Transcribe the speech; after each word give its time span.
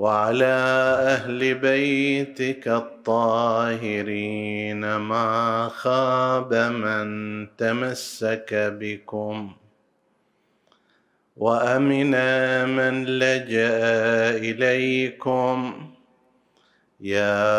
وعلى 0.00 0.54
أهل 1.14 1.54
بيتك 1.54 2.68
الطاهرين 2.68 4.16
ما 4.96 5.68
خاب 5.68 6.54
من 6.54 7.08
تمسك 7.56 8.54
بكم. 8.80 9.52
وأمن 11.36 12.10
من 12.68 13.04
لجأ 13.04 14.30
إليكم. 14.30 15.90
يا 17.00 17.58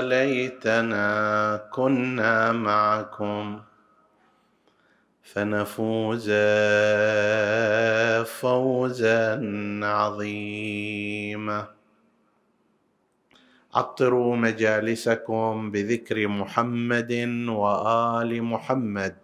ليتنا 0.00 1.56
كنا 1.72 2.52
معكم. 2.52 3.60
فنفوز 5.32 6.30
فوزا 8.40 9.40
عظيما. 9.82 11.68
عطروا 13.74 14.36
مجالسكم 14.36 15.70
بذكر 15.70 16.28
محمد 16.28 17.12
وآل 17.48 18.42
محمد. 18.42 19.16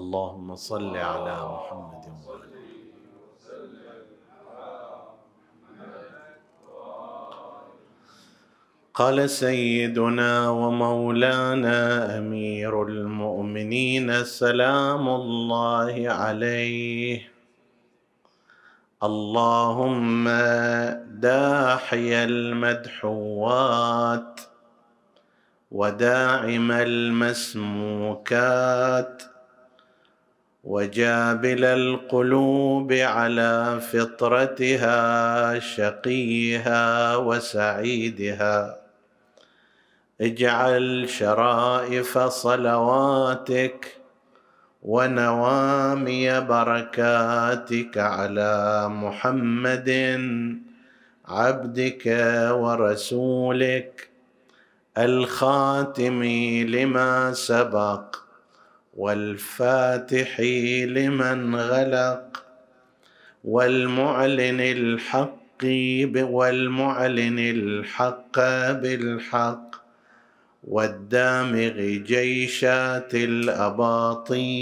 اللهم 0.00 0.56
صل 0.56 0.96
على 0.96 1.36
محمد 1.54 2.04
وآل 2.26 2.50
قال 8.94 9.30
سيدنا 9.30 10.48
ومولانا 10.50 11.78
أمير 12.18 12.82
المؤمنين 12.82 14.24
سلام 14.24 15.08
الله 15.08 15.94
عليه. 16.08 17.30
اللهم 19.02 20.28
داحي 21.28 22.24
المدحوات 22.24 23.60
وداعم 25.70 26.70
المسموكات 26.72 28.10
وجابل 30.64 31.64
القلوب 31.64 32.92
على 32.92 33.80
فطرتها 33.80 35.58
شقيها 35.58 37.16
وسعيدها. 37.16 38.80
اجعل 40.20 41.08
شرائف 41.08 42.18
صلواتك 42.18 43.96
ونوامي 44.82 46.40
بركاتك 46.40 47.98
على 47.98 48.88
محمد 48.88 49.90
عبدك 51.28 52.02
ورسولك 52.52 54.08
الخاتم 54.98 56.24
لما 56.68 57.32
سبق. 57.32 58.29
والفاتح 59.00 60.40
لمن 60.96 61.56
غلق 61.56 62.44
والمعلن 63.44 64.60
الحق 64.60 65.64
والمعلن 66.16 67.38
الحق 67.38 68.38
بالحق 68.82 69.70
والدامغ 70.64 71.76
جيشات 72.06 73.14
الأباطيل 73.14 74.60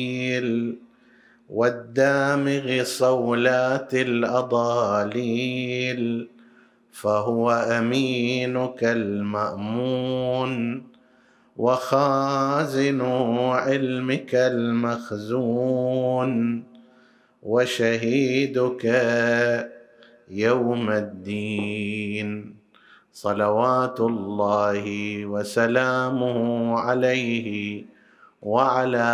والدامغ 1.50 2.84
صولات 2.84 3.94
الأضاليل 3.94 5.48
فهو 6.92 7.50
أمينك 7.50 8.84
المأمون. 8.84 10.82
وخازن 11.58 13.00
علمك 13.50 14.34
المخزون 14.34 16.32
وشهيدك 17.42 18.84
يوم 20.30 20.90
الدين. 20.90 22.56
صلوات 23.12 24.00
الله 24.00 24.84
وسلامه 25.26 26.38
عليه 26.78 27.84
وعلى 28.42 29.08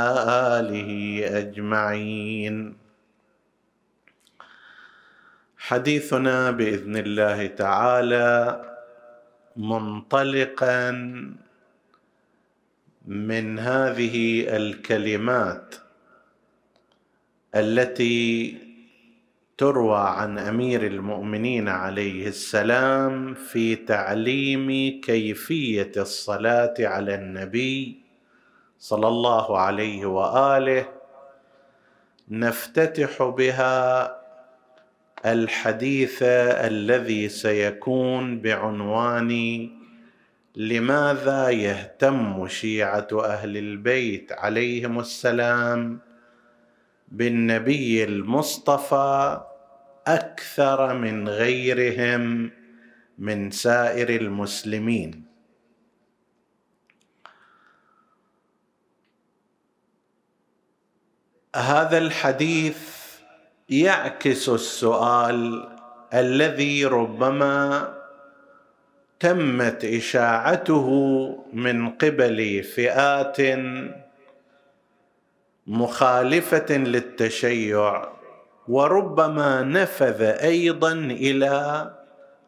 آله 0.60 0.90
أجمعين. 1.38 2.76
حديثنا 5.56 6.50
بإذن 6.50 6.96
الله 6.96 7.46
تعالى 7.46 8.60
منطلقا 9.56 10.80
من 13.06 13.58
هذه 13.58 14.46
الكلمات 14.56 15.74
التي 17.54 18.58
تروى 19.58 19.98
عن 19.98 20.38
أمير 20.38 20.86
المؤمنين 20.86 21.68
عليه 21.68 22.26
السلام 22.28 23.34
في 23.34 23.76
تعليم 23.76 25.00
كيفية 25.00 25.92
الصلاة 25.96 26.74
على 26.80 27.14
النبي 27.14 28.00
صلى 28.78 29.08
الله 29.08 29.58
عليه 29.58 30.06
وآله 30.06 30.88
نفتتح 32.28 33.22
بها 33.22 34.16
الحديث 35.26 36.18
الذي 36.22 37.28
سيكون 37.28 38.40
بعنوان 38.40 39.30
لماذا 40.56 41.50
يهتم 41.50 42.48
شيعة 42.48 43.08
أهل 43.12 43.56
البيت 43.56 44.32
عليهم 44.32 45.00
السلام؟ 45.00 46.00
بالنبي 47.08 48.04
المصطفى 48.04 49.40
أكثر 50.06 50.94
من 50.94 51.28
غيرهم 51.28 52.50
من 53.18 53.50
سائر 53.50 54.08
المسلمين. 54.20 55.24
هذا 61.56 61.98
الحديث 61.98 62.78
يعكس 63.68 64.48
السؤال 64.48 65.68
الذي 66.14 66.84
ربما 66.84 67.94
تمت 69.20 69.84
إشاعته 69.84 70.88
من 71.52 71.90
قبل 71.90 72.62
فئات 72.62 73.38
مخالفة 75.66 76.76
للتشيع 76.76 78.08
وربما 78.68 79.62
نفذ 79.62 80.22
أيضا 80.22 80.92
إلى 80.92 81.90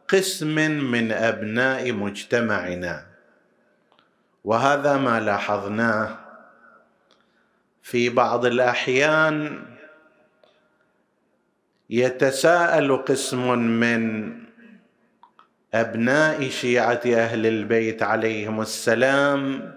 قسم 0.08 0.54
من 0.70 1.12
أبناء 1.12 1.92
مجتمعنا. 1.92 3.06
وهذا 4.44 4.96
ما 4.96 5.20
لاحظناه 5.20 6.18
في 7.82 8.08
بعض 8.08 8.46
الأحيان. 8.46 9.62
يتساءل 11.90 12.96
قسم 12.96 13.58
من 13.58 14.32
أبناء 15.74 16.48
شيعة 16.48 17.00
أهل 17.06 17.46
البيت 17.46 18.02
عليهم 18.02 18.60
السلام 18.60 19.72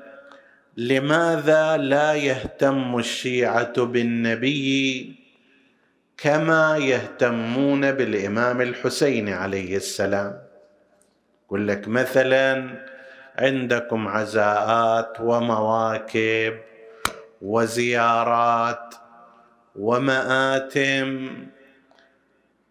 لماذا 0.77 1.77
لا 1.77 2.13
يهتم 2.13 2.99
الشيعة 2.99 3.83
بالنبي 3.83 5.15
كما 6.17 6.77
يهتمون 6.77 7.91
بالإمام 7.91 8.61
الحسين 8.61 9.29
عليه 9.29 9.75
السلام؟ 9.75 10.41
يقول 11.45 11.67
لك 11.67 11.87
مثلا 11.87 12.69
عندكم 13.37 14.07
عزاءات 14.07 15.17
ومواكب 15.21 16.57
وزيارات 17.41 18.95
ومآتم 19.75 21.29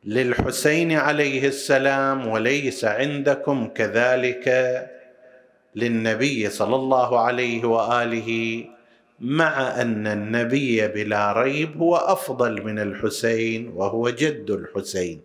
للحسين 0.08 0.92
عليه 0.92 1.48
السلام 1.48 2.28
وليس 2.28 2.84
عندكم 2.84 3.68
كذلك 3.68 4.46
للنبي 5.76 6.50
صلى 6.50 6.76
الله 6.76 7.20
عليه 7.20 7.64
وآله 7.64 8.64
مع 9.20 9.80
أن 9.82 10.06
النبي 10.06 10.88
بلا 10.88 11.32
ريب 11.32 11.76
هو 11.76 11.96
أفضل 11.96 12.62
من 12.62 12.78
الحسين 12.78 13.68
وهو 13.74 14.10
جد 14.10 14.50
الحسين. 14.50 15.20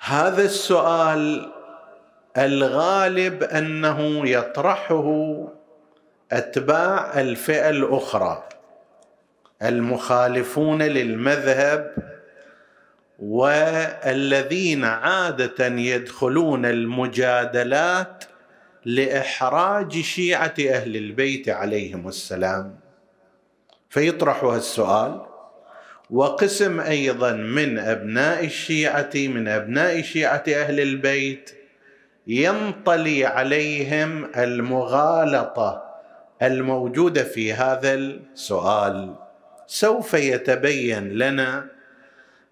هذا 0.00 0.44
السؤال 0.44 1.52
الغالب 2.38 3.42
أنه 3.42 4.28
يطرحه 4.28 5.08
أتباع 6.32 7.20
الفئة 7.20 7.70
الأخرى 7.70 8.48
المخالفون 9.62 10.82
للمذهب 10.82 12.10
والذين 13.20 14.84
عادة 14.84 15.66
يدخلون 15.66 16.66
المجادلات 16.66 18.24
لإحراج 18.84 20.00
شيعة 20.00 20.54
أهل 20.70 20.96
البيت 20.96 21.48
عليهم 21.48 22.08
السلام. 22.08 22.76
فيطرحوا 23.88 24.56
السؤال 24.56 25.20
وقسم 26.10 26.80
أيضا 26.80 27.32
من 27.32 27.78
أبناء 27.78 28.44
الشيعة 28.44 29.10
من 29.14 29.48
أبناء 29.48 30.02
شيعة 30.02 30.44
أهل 30.48 30.80
البيت 30.80 31.50
ينطلي 32.26 33.26
عليهم 33.26 34.30
المغالطة 34.36 35.84
الموجودة 36.42 37.24
في 37.24 37.52
هذا 37.52 37.94
السؤال. 37.94 39.14
سوف 39.66 40.14
يتبين 40.14 41.08
لنا 41.08 41.79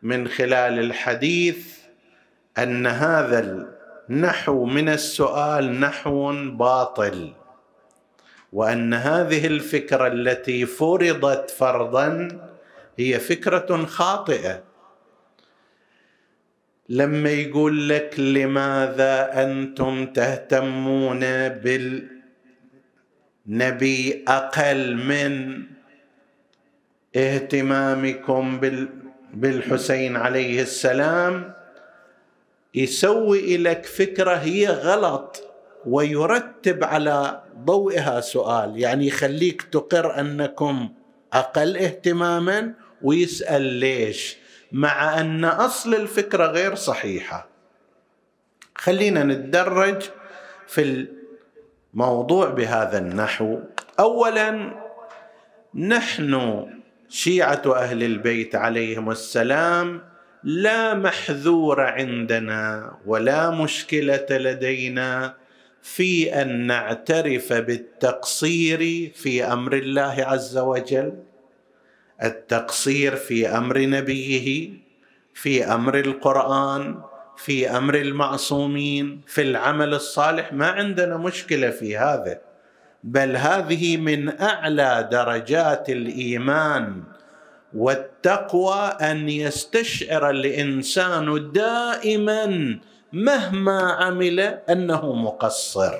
من 0.02 0.28
خلال 0.28 0.78
الحديث 0.78 1.78
أن 2.58 2.86
هذا 2.86 3.66
النحو 4.10 4.64
من 4.64 4.88
السؤال 4.88 5.80
نحو 5.80 6.32
باطل 6.50 7.32
وأن 8.52 8.94
هذه 8.94 9.46
الفكرة 9.46 10.06
التي 10.06 10.66
فرضت 10.66 11.50
فرضا 11.50 12.28
هي 12.98 13.18
فكرة 13.18 13.84
خاطئة. 13.84 14.62
لما 16.88 17.30
يقول 17.30 17.88
لك 17.88 18.20
لماذا 18.20 19.42
أنتم 19.42 20.06
تهتمون 20.06 21.20
بالنبي 23.48 24.24
أقل 24.28 24.96
من 24.96 25.62
اهتمامكم 27.16 28.60
بالحسين 29.34 30.16
عليه 30.16 30.62
السلام 30.62 31.52
يسوي 32.74 33.56
لك 33.56 33.86
فكرة 33.86 34.34
هي 34.34 34.66
غلط 34.68 35.42
ويرتب 35.86 36.84
على 36.84 37.42
ضوئها 37.64 38.20
سؤال 38.20 38.78
يعني 38.80 39.06
يخليك 39.06 39.62
تقر 39.62 40.20
أنكم 40.20 40.88
أقل 41.32 41.76
اهتماما 41.76 42.74
ويسأل 43.02 43.62
ليش؟ 43.62 44.36
مع 44.72 45.20
أن 45.20 45.44
أصل 45.44 45.94
الفكرة 45.94 46.46
غير 46.46 46.74
صحيحة. 46.74 47.48
خلينا 48.74 49.24
نتدرج 49.24 50.02
في 50.66 51.06
الموضوع 51.94 52.48
بهذا 52.48 52.98
النحو. 52.98 53.58
اولا 54.00 54.74
نحن 55.74 56.66
شيعة 57.08 57.62
أهل 57.66 58.02
البيت 58.02 58.54
عليهم 58.54 59.10
السلام 59.10 60.02
لا 60.44 60.94
محذور 60.94 61.80
عندنا 61.80 62.92
ولا 63.06 63.50
مشكلة 63.50 64.26
لدينا 64.30 65.34
في 65.82 66.42
أن 66.42 66.66
نعترف 66.66 67.52
بالتقصير 67.52 69.12
في 69.14 69.44
أمر 69.44 69.72
الله 69.72 70.16
عز 70.18 70.58
وجل 70.58 71.12
التقصير 72.22 73.16
في 73.16 73.48
أمر 73.48 73.78
نبيه 73.78 74.70
في 75.34 75.64
أمر 75.64 75.98
القرآن 75.98 77.00
في 77.36 77.70
أمر 77.70 77.94
المعصومين 77.94 79.20
في 79.26 79.42
العمل 79.42 79.94
الصالح 79.94 80.52
ما 80.52 80.66
عندنا 80.66 81.16
مشكلة 81.16 81.70
في 81.70 81.96
هذا. 81.96 82.47
بل 83.04 83.36
هذه 83.36 83.96
من 83.96 84.40
أعلى 84.40 85.08
درجات 85.12 85.90
الإيمان 85.90 87.02
والتقوى 87.74 88.80
أن 89.00 89.28
يستشعر 89.28 90.30
الإنسان 90.30 91.52
دائما 91.52 92.78
مهما 93.12 93.92
عمل 93.92 94.40
أنه 94.40 95.12
مقصر. 95.12 95.94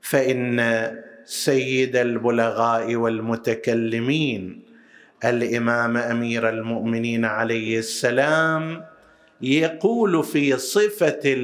فإن 0.00 0.58
سيد 1.24 1.96
البلغاء 1.96 2.94
والمتكلمين 2.94 4.62
الإمام 5.24 5.96
أمير 5.96 6.48
المؤمنين 6.48 7.24
عليه 7.24 7.78
السلام 7.78 8.84
يقول 9.40 10.24
في 10.24 10.56
صفة 10.56 11.36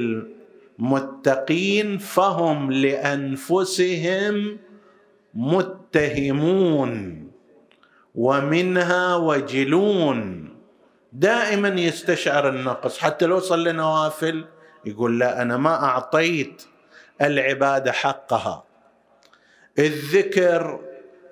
المتقين 0.79 1.97
فهم 1.97 2.71
لأنفسهم 2.71 4.57
متهمون 5.33 7.27
ومنها 8.15 9.15
وجلون. 9.15 10.49
دائما 11.13 11.67
يستشعر 11.67 12.49
النقص. 12.49 12.99
حتى 12.99 13.25
لو 13.25 13.39
صلى 13.39 13.71
نوافل 13.71 14.45
يقول 14.85 15.19
لا 15.19 15.41
أنا 15.41 15.57
ما 15.57 15.83
أعطيت 15.83 16.63
العباده 17.21 17.91
حقها. 17.91 18.63
الذكر 19.79 20.79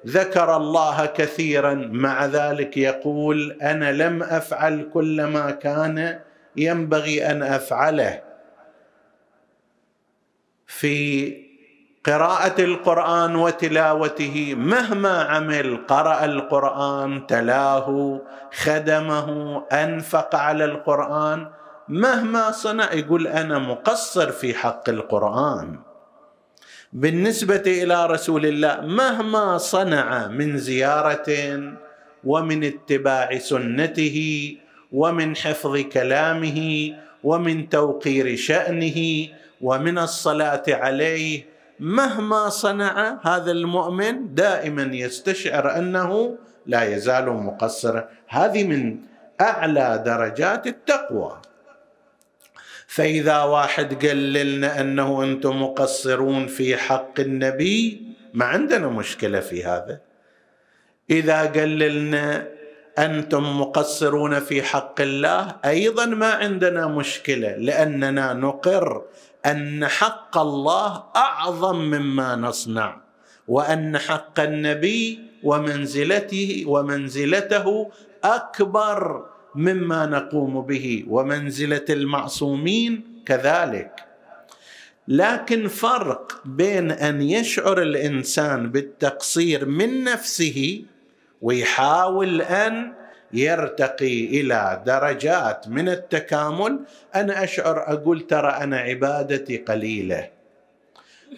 ذكر 0.07 0.57
الله 0.57 1.05
كثيرا. 1.05 1.73
مع 1.73 2.25
ذلك 2.25 2.77
يقول 2.77 3.51
أنا 3.61 3.91
لم 3.91 4.23
أفعل 4.23 4.89
كل 4.93 5.23
ما 5.23 5.51
كان 5.51 6.19
ينبغي 6.55 7.31
أن 7.31 7.43
أفعله. 7.43 8.26
في 10.67 11.33
قراءة 12.05 12.61
القرآن 12.61 13.35
وتلاوته 13.35 14.55
مهما 14.57 15.23
عمل 15.23 15.77
قرأ 15.87 16.25
القرآن 16.25 17.27
تلاه 17.27 18.21
خدمه 18.53 19.27
أنفق 19.71 20.35
على 20.35 20.65
القرآن 20.65 21.47
مهما 21.89 22.51
صنع 22.51 22.93
يقول 22.93 23.27
أنا 23.27 23.59
مقصر 23.59 24.31
في 24.31 24.53
حق 24.53 24.89
القرآن. 24.89 25.79
بالنسبة 26.93 27.63
إلى 27.67 28.05
رسول 28.05 28.45
الله 28.45 28.81
مهما 28.81 29.57
صنع 29.57 30.27
من 30.27 30.57
زيارة 30.57 31.29
ومن 32.23 32.63
اتباع 32.63 33.37
سنته 33.37 34.17
ومن 34.91 35.35
حفظ 35.35 35.77
كلامه 35.77 36.59
ومن 37.23 37.69
توقير 37.69 38.35
شأنه 38.35 39.27
ومن 39.61 39.97
الصلاة 39.97 40.63
عليه 40.67 41.45
مهما 41.79 42.49
صنع 42.49 43.19
هذا 43.23 43.51
المؤمن 43.51 44.33
دائما 44.35 44.83
يستشعر 44.95 45.77
أنه 45.77 46.37
لا 46.65 46.83
يزال 46.83 47.25
مقصرا 47.25 48.09
هذه 48.27 48.63
من 48.63 48.97
أعلى 49.41 50.03
درجات 50.05 50.67
التقوى. 50.67 51.41
فإذا 52.87 53.41
واحد 53.41 54.05
قال 54.05 54.33
لنا 54.33 54.81
أنه 54.81 55.23
أنتم 55.23 55.61
مقصرون 55.61 56.47
في 56.47 56.77
حق 56.77 57.19
النبي 57.19 58.01
ما 58.33 58.45
عندنا 58.45 58.87
مشكلة 58.87 59.39
في 59.39 59.63
هذا. 59.63 59.99
إذا 61.09 61.45
قال 61.45 61.79
لنا 61.79 62.47
أنتم 62.97 63.59
مقصرون 63.61 64.39
في 64.39 64.63
حق 64.63 65.01
الله 65.01 65.55
أيضا 65.65 66.05
ما 66.05 66.31
عندنا 66.31 66.87
مشكلة 66.87 67.55
لأننا 67.57 68.33
نقر 68.33 69.03
أن 69.47 69.87
حق 69.87 70.37
الله 70.37 71.03
أعظم 71.15 71.75
مما 71.75 72.35
نصنع 72.35 73.01
وأن 73.47 73.97
حق 73.97 74.39
النبي 74.39 75.19
ومنزلته 75.43 76.63
ومنزلته 76.67 77.91
أكبر 78.23 79.25
مما 79.55 80.05
نقوم 80.05 80.61
به 80.61 81.05
ومنزلة 81.07 81.85
المعصومين 81.89 83.23
كذلك. 83.25 83.91
لكن 85.07 85.67
فرق 85.67 86.41
بين 86.45 86.91
أن 86.91 87.21
يشعر 87.21 87.81
الإنسان 87.81 88.69
بالتقصير 88.71 89.65
من 89.65 90.03
نفسه 90.03 90.83
ويحاول 91.41 92.41
أن 92.41 92.93
يرتقي 93.33 94.25
إلى 94.25 94.81
درجات 94.85 95.67
من 95.67 95.89
التكامل. 95.89 96.79
أنا 97.15 97.43
أشعر 97.43 97.93
أقول 97.93 98.27
ترى 98.27 98.49
أنا 98.49 98.77
عبادتي 98.77 99.57
قليلة. 99.57 100.29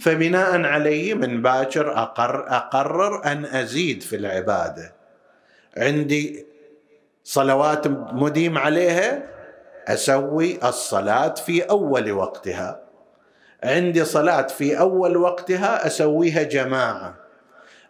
فبناء 0.02 0.62
عليه 0.64 1.14
من 1.14 1.42
باكر 1.42 1.98
أقر 1.98 2.48
أقرر 2.48 3.26
أن 3.26 3.46
أزيد 3.46 4.02
في 4.02 4.16
العبادة. 4.16 4.94
عندي 5.78 6.46
صلوات 7.24 7.88
مديم 8.14 8.58
عليها 8.58 9.24
أسوي 9.88 10.60
الصلاة 10.64 11.34
في 11.34 11.62
أول 11.62 12.12
وقتها. 12.12 12.80
عندي 13.64 14.06
صلاة 14.06 14.48
في 14.48 14.80
أول 14.80 15.18
وقتها 15.18 15.88
أسويها 15.88 16.44
جماعة. 16.44 17.16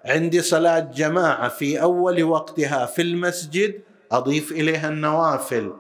عندي 0.06 0.42
صلاة 0.42 0.80
جماعة 0.80 1.50
في 1.50 1.82
أول 1.82 2.24
وقتها 2.24 2.86
في 2.86 3.02
المسجد 3.02 3.82
أضيف 4.12 4.52
إليها 4.52 4.90
النوافل. 4.90 5.74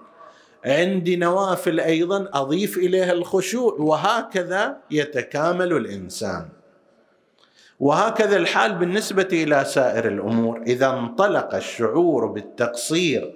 عندي 0.65 1.15
نوافل 1.15 1.79
أيضا 1.79 2.29
أضيف 2.33 2.77
إليها 2.77 3.11
الخشوع 3.11 3.73
وهكذا 3.73 4.77
يتكامل 4.91 5.73
الإنسان. 5.73 6.49
وهكذا 7.79 8.37
الحال 8.37 8.75
بالنسبة 8.75 9.27
إلى 9.33 9.65
سائر 9.65 10.07
الأمور. 10.07 10.61
إذا 10.67 10.89
انطلق 10.89 11.55
الشعور 11.55 12.25
بالتقصير 12.25 13.33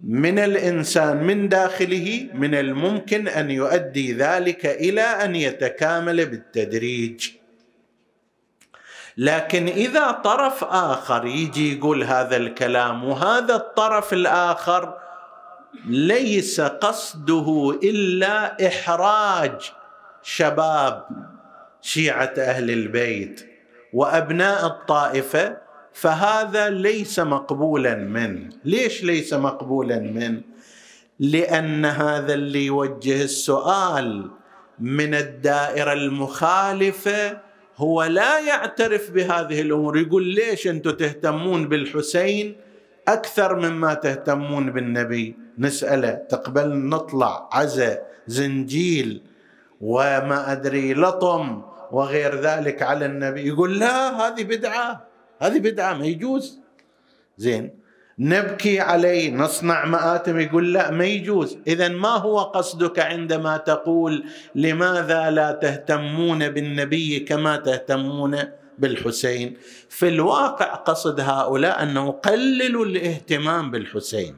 من 0.00 0.38
الإنسان 0.38 1.24
من 1.24 1.48
داخله 1.48 2.28
من 2.34 2.54
الممكن 2.54 3.28
أن 3.28 3.50
يؤدي 3.50 4.12
ذلك 4.12 4.66
إلى 4.66 5.00
أن 5.00 5.36
يتكامل 5.36 6.26
بالتدريج. 6.26 7.30
لكن 9.16 9.66
إذا 9.66 10.10
طرف 10.10 10.64
آخر 10.64 11.26
يجي 11.26 11.78
يقول 11.78 12.04
هذا 12.04 12.36
الكلام 12.36 13.04
وهذا 13.04 13.54
الطرف 13.54 14.12
الآخر 14.12 14.94
ليس 15.86 16.60
قصده 16.60 17.78
إلا 17.82 18.66
إحراج 18.66 19.72
شباب 20.22 21.04
شيعة 21.82 22.34
أهل 22.38 22.70
البيت 22.70 23.46
وأبناء 23.92 24.66
الطائفة 24.66 25.56
فهذا 25.92 26.70
ليس 26.70 27.18
مقبولا 27.18 27.94
منه 27.94 28.48
ليش 28.64 29.04
ليس 29.04 29.34
مقبولا 29.34 29.98
منه 29.98 30.40
لأن 31.20 31.84
هذا 31.84 32.34
اللي 32.34 32.66
يوجه 32.66 33.22
السؤال 33.22 34.30
من 34.78 35.14
الدائرة 35.14 35.92
المخالفة 35.92 37.45
هو 37.76 38.04
لا 38.04 38.40
يعترف 38.40 39.10
بهذه 39.10 39.60
الأمور. 39.60 39.98
يقول 39.98 40.24
ليش 40.24 40.66
أنتم 40.66 40.90
تهتمون 40.90 41.68
بالحسين 41.68 42.56
أكثر 43.08 43.56
مما 43.56 43.94
تهتمون 43.94 44.70
بالنبي؟ 44.70 45.36
نسأله 45.58 46.10
تقبل 46.10 46.68
نطلع 46.76 47.48
عزا 47.52 48.02
زنجيل 48.26 49.22
وما 49.80 50.52
أدري 50.52 50.94
لطم 50.94 51.62
وغير 51.92 52.40
ذلك 52.40 52.82
على 52.82 53.06
النبي. 53.06 53.48
يقول 53.48 53.78
لا 53.78 54.26
هذه 54.26 54.44
بدعة 54.44 55.06
هذه 55.40 55.58
بدعة 55.58 55.94
ما 55.94 56.06
يجوز. 56.06 56.60
زين. 57.38 57.85
نبكي 58.18 58.80
عليه 58.80 59.30
نصنع 59.30 59.84
مآتم 59.84 60.40
يقول 60.40 60.72
لا 60.72 60.90
ما 60.90 61.04
يجوز. 61.04 61.58
إذا 61.66 61.88
ما 61.88 62.08
هو 62.08 62.38
قصدك 62.38 62.98
عندما 62.98 63.56
تقول 63.56 64.24
لماذا 64.54 65.30
لا 65.30 65.52
تهتمون 65.52 66.48
بالنبي 66.48 67.20
كما 67.20 67.56
تهتمون 67.56 68.38
بالحسين؟ 68.78 69.56
في 69.88 70.08
الواقع 70.08 70.74
قصد 70.74 71.20
هؤلاء 71.20 71.82
أنه 71.82 72.10
قللوا 72.10 72.84
الاهتمام 72.84 73.70
بالحسين. 73.70 74.36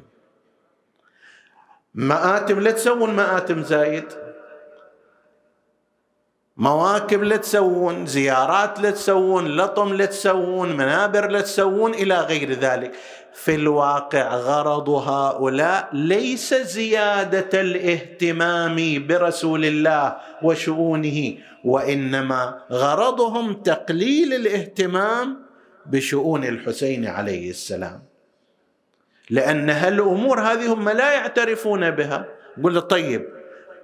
مآتم 1.94 2.60
لا 2.60 2.70
تسوون 2.70 3.14
مآتم 3.14 3.62
زايد. 3.62 4.04
مواكب 6.56 7.22
لا 7.22 7.36
تسوون 7.36 8.06
زيارات 8.06 8.80
لا 8.80 8.90
تسوون 8.90 9.56
لطم 9.56 9.94
لا 9.94 10.04
تسوون 10.04 10.76
منابر 10.76 11.30
لا 11.30 11.40
تسوون 11.40 11.94
إلى 11.94 12.20
غير 12.20 12.52
ذلك. 12.52 12.92
في 13.44 13.54
الواقع 13.54 14.34
غرض 14.34 14.88
هؤلاء 14.88 15.88
ليس 15.92 16.54
زيادة 16.54 17.60
الاهتمام 17.60 19.06
برسول 19.06 19.64
الله 19.64 20.16
وشؤونه 20.42 21.34
وإنما 21.64 22.58
غرضهم 22.72 23.52
تقليل 23.52 24.34
الاهتمام 24.34 25.38
بشؤون 25.86 26.44
الحسين 26.44 27.06
عليه 27.06 27.50
السلام. 27.50 28.02
لأن 29.30 29.70
هالأمور 29.70 30.40
هذه 30.40 30.72
هم 30.72 30.88
لا 30.88 31.12
يعترفون 31.12 31.90
بها؟ 31.90 32.24
قل 32.64 32.80
طيب 32.80 33.24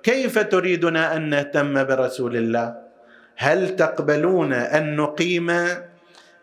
كيف 0.03 0.39
تريدنا 0.39 1.17
أن 1.17 1.29
نهتم 1.29 1.85
برسول 1.85 2.37
الله؟ 2.37 2.75
هل 3.37 3.77
تقبلون 3.77 4.53
أن 4.53 4.97
نقيم 4.97 5.51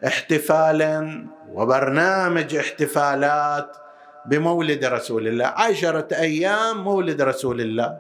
احتفالا 0.06 1.25
وبرنامج 1.53 2.55
احتفالات 2.55 3.77
بمولد 4.25 4.86
رسول 4.86 5.27
الله. 5.27 5.46
عشرة 5.46 6.08
أيام 6.12 6.84
مولد 6.84 7.22
رسول 7.22 7.62
الله. 7.62 8.00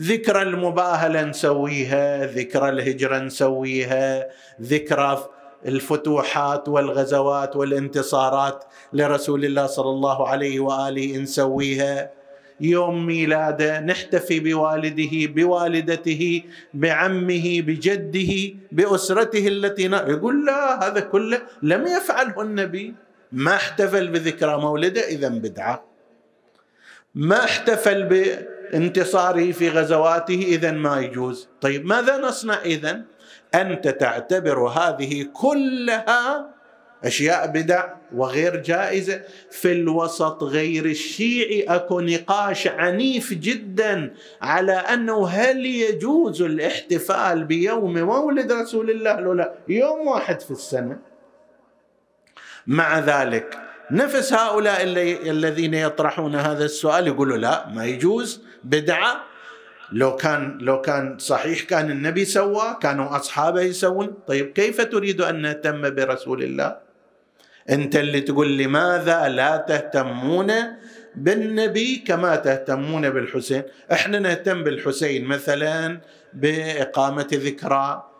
ذكرى 0.00 0.42
المباهلة 0.42 1.22
نسويها 1.22 2.26
ذكرى 2.26 2.68
الهجرة 2.68 3.18
نسويها 3.18 4.26
ذكرى 4.62 5.28
الفتوحات 5.66 6.68
والغزوات 6.68 7.56
والانتصارات 7.56 8.64
لرسول 8.92 9.44
الله 9.44 9.66
صلى 9.66 9.90
الله 9.90 10.28
عليه 10.28 10.60
وآله 10.60 11.16
نسويها. 11.18 12.10
يوم 12.60 13.06
ميلاده 13.06 13.80
نحتفي 13.80 14.40
بوالده 14.40 15.12
بوالدته 15.26 16.42
بعمه 16.74 17.60
بجده 17.60 18.54
بأسرته 18.72 19.48
التي 19.48 19.82
يقول 19.84 20.46
لا 20.46 20.86
هذا 20.86 21.00
كله 21.00 21.42
لم 21.62 21.86
يفعله 21.86 22.42
النبي. 22.42 22.94
ما 23.32 23.54
احتفل 23.54 24.08
بذكرى 24.08 24.56
مولده 24.56 25.00
إذا 25.00 25.28
بدعة. 25.28 25.84
ما 27.14 27.44
احتفل 27.44 28.02
بانتصاره 28.02 29.52
في 29.52 29.68
غزواته 29.68 30.44
إذا 30.48 30.70
ما 30.70 31.00
يجوز. 31.00 31.48
طيب 31.60 31.86
ماذا 31.86 32.16
نصنع 32.18 32.62
اذا 32.62 33.02
أنت 33.54 33.88
تعتبر 33.88 34.68
هذه 34.68 35.28
كلها 35.32 36.53
أشياء 37.04 37.46
بدع 37.46 37.84
وغير 38.14 38.56
جائزة. 38.56 39.20
في 39.50 39.72
الوسط 39.72 40.42
غير 40.42 40.84
الشيعي 40.84 41.62
أكو 41.62 42.00
نقاش 42.00 42.66
عنيف 42.66 43.34
جدا 43.34 44.14
على 44.42 44.72
أنه 44.72 45.28
هل 45.28 45.66
يجوز 45.66 46.42
الاحتفال 46.42 47.44
بيوم 47.44 47.98
مولد 47.98 48.52
رسول 48.52 48.90
الله 48.90 49.20
لو 49.20 49.32
لا. 49.32 49.54
يوم 49.68 50.06
واحد 50.06 50.40
في 50.40 50.50
السنة. 50.50 50.98
مع 52.66 52.98
ذلك 52.98 53.58
نفس 53.90 54.32
هؤلاء 54.32 54.82
اللي 54.82 55.30
الذين 55.30 55.74
يطرحون 55.74 56.34
هذا 56.34 56.64
السؤال 56.64 57.06
يقولوا 57.06 57.36
لا 57.36 57.68
ما 57.68 57.84
يجوز. 57.84 58.42
بدعة. 58.64 59.24
لو 59.92 60.16
كان 60.16 60.58
لو 60.60 60.80
كان 60.80 61.18
صحيح 61.18 61.62
كان 61.62 61.90
النبي 61.90 62.24
سواه 62.24 62.78
كانوا 62.78 63.16
أصحابه 63.16 63.60
يسوون. 63.60 64.14
طيب 64.26 64.52
كيف 64.52 64.80
تريد 64.80 65.20
أن 65.20 65.42
نهتم 65.42 65.94
برسول 65.94 66.42
الله؟ 66.42 66.83
انت 67.70 67.96
اللي 67.96 68.20
تقول 68.20 68.58
لماذا 68.58 69.28
لا 69.28 69.56
تهتمون 69.56 70.52
بالنبي 71.14 71.96
كما 72.06 72.36
تهتمون 72.36 73.10
بالحسين؟ 73.10 73.62
إحنا 73.92 74.18
نهتم 74.18 74.64
بالحسين 74.64 75.24
مثلا 75.24 76.00
بإقامة 76.32 77.28
ذكرى 77.32 78.10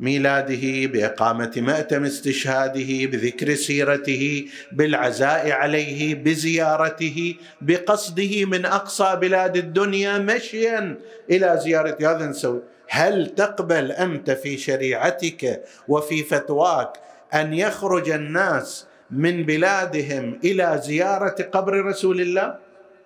ميلاده 0.00 0.86
بإقامة 0.86 1.52
مأتم 1.56 2.04
استشهاده 2.04 3.06
بذكر 3.06 3.54
سيرته 3.54 4.48
بالعزاء 4.72 5.50
عليه 5.50 6.14
بزيارته 6.14 7.34
بقصده 7.60 8.44
من 8.44 8.64
أقصى 8.64 9.18
بلاد 9.20 9.56
الدنيا 9.56 10.18
مشيا 10.18 10.98
إلى 11.30 11.60
زيارة. 11.64 11.96
هذا 12.00 12.26
نسوي. 12.26 12.62
هل 12.88 13.26
تقبل 13.26 13.92
أنت 13.92 14.30
في 14.30 14.58
شريعتك 14.58 15.64
وفي 15.88 16.22
فتواك 16.22 17.03
أن 17.34 17.54
يخرج 17.54 18.10
الناس 18.10 18.86
من 19.10 19.42
بلادهم 19.42 20.38
إلى 20.44 20.80
زيارة 20.84 21.42
قبر 21.52 21.84
رسول 21.84 22.20
الله؟ 22.20 22.54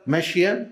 مشيا. 0.07 0.71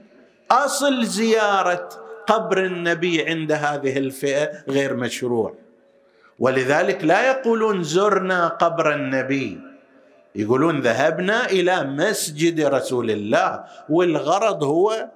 أصل 0.50 1.04
زيارة 1.04 1.88
قبر 2.26 2.64
النبي 2.64 3.22
عند 3.28 3.52
هذه 3.52 3.98
الفئة 3.98 4.50
غير 4.68 4.96
مشروع. 4.96 5.54
ولذلك 6.38 7.04
لا 7.04 7.30
يقولون 7.30 7.82
زرنا 7.82 8.48
قبر 8.48 8.94
النبي. 8.94 9.60
يقولون 10.34 10.80
ذهبنا 10.80 11.46
إلى 11.50 11.84
مسجد 11.84 12.60
رسول 12.60 13.10
الله 13.10 13.64
والغرض 13.88 14.64
هو 14.64 15.08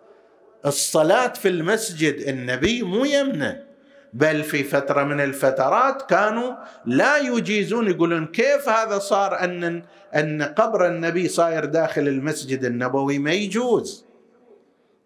الصلاة 0.67 1.33
في 1.33 1.49
المسجد. 1.49 2.15
النبي 2.29 2.83
مو 2.83 3.05
يمنه 3.05 3.70
بل 4.13 4.43
في 4.43 4.65
فترة 4.65 5.05
من 5.05 5.21
الفترات 5.21 6.03
كانوا 6.11 6.55
لا 6.87 7.17
يجيزون 7.19 7.91
يقولون 7.91 8.27
كيف 8.27 8.69
هذا 8.69 8.99
صار 8.99 9.45
أن 9.45 9.83
أن 10.15 10.43
قبر 10.43 10.87
النبي 10.87 11.29
صاير 11.29 11.65
داخل 11.65 12.09
المسجد 12.09 12.65
النبوي 12.65 13.19
ما 13.19 13.33
يجوز؟ 13.33 14.05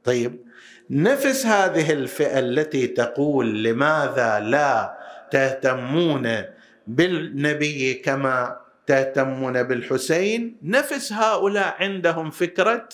طيب 0.05 0.41
نفس 0.91 1.47
هذه 1.47 1.93
الفئة 1.93 2.39
التي 2.39 2.87
تقول 2.87 3.65
لماذا 3.65 4.41
لا 4.41 4.99
تهتمون 5.31 6.43
بالنبي 6.87 7.95
كما 7.95 8.57
تهتمون 8.87 9.63
بالحسين؟ 9.63 10.57
نفس 10.63 11.13
هؤلاء 11.13 11.77
عندهم 11.81 12.31
فكرة 12.31 12.89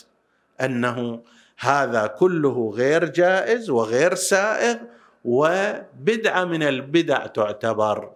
أنه 0.60 1.22
هذا 1.58 2.06
كله 2.06 2.70
غير 2.74 3.04
جائز 3.04 3.70
وغير 3.70 4.14
سائغ 4.14 4.76
وبدعة 5.24 6.44
من 6.44 6.62
البدع 6.62 7.26
تعتبر. 7.26 8.12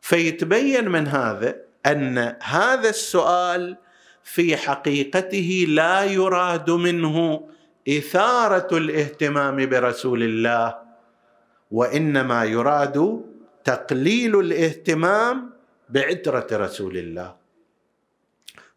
فيتبين 0.00 0.88
من 0.88 1.06
هذا 1.06 1.56
أن 1.86 2.36
هذا 2.42 2.88
السؤال 2.88 3.76
في 4.24 4.56
حقيقته 4.56 5.66
لا 5.68 6.04
يراد 6.04 6.70
منه 6.70 7.48
إثارة 7.88 8.76
الاهتمام 8.76 9.66
برسول 9.66 10.22
الله 10.22 10.78
وإنما 11.70 12.44
يراد 12.44 13.24
تقليل 13.64 14.40
الاهتمام 14.40 15.50
بعترة 15.88 16.46
رسول 16.52 16.96
الله. 16.96 17.34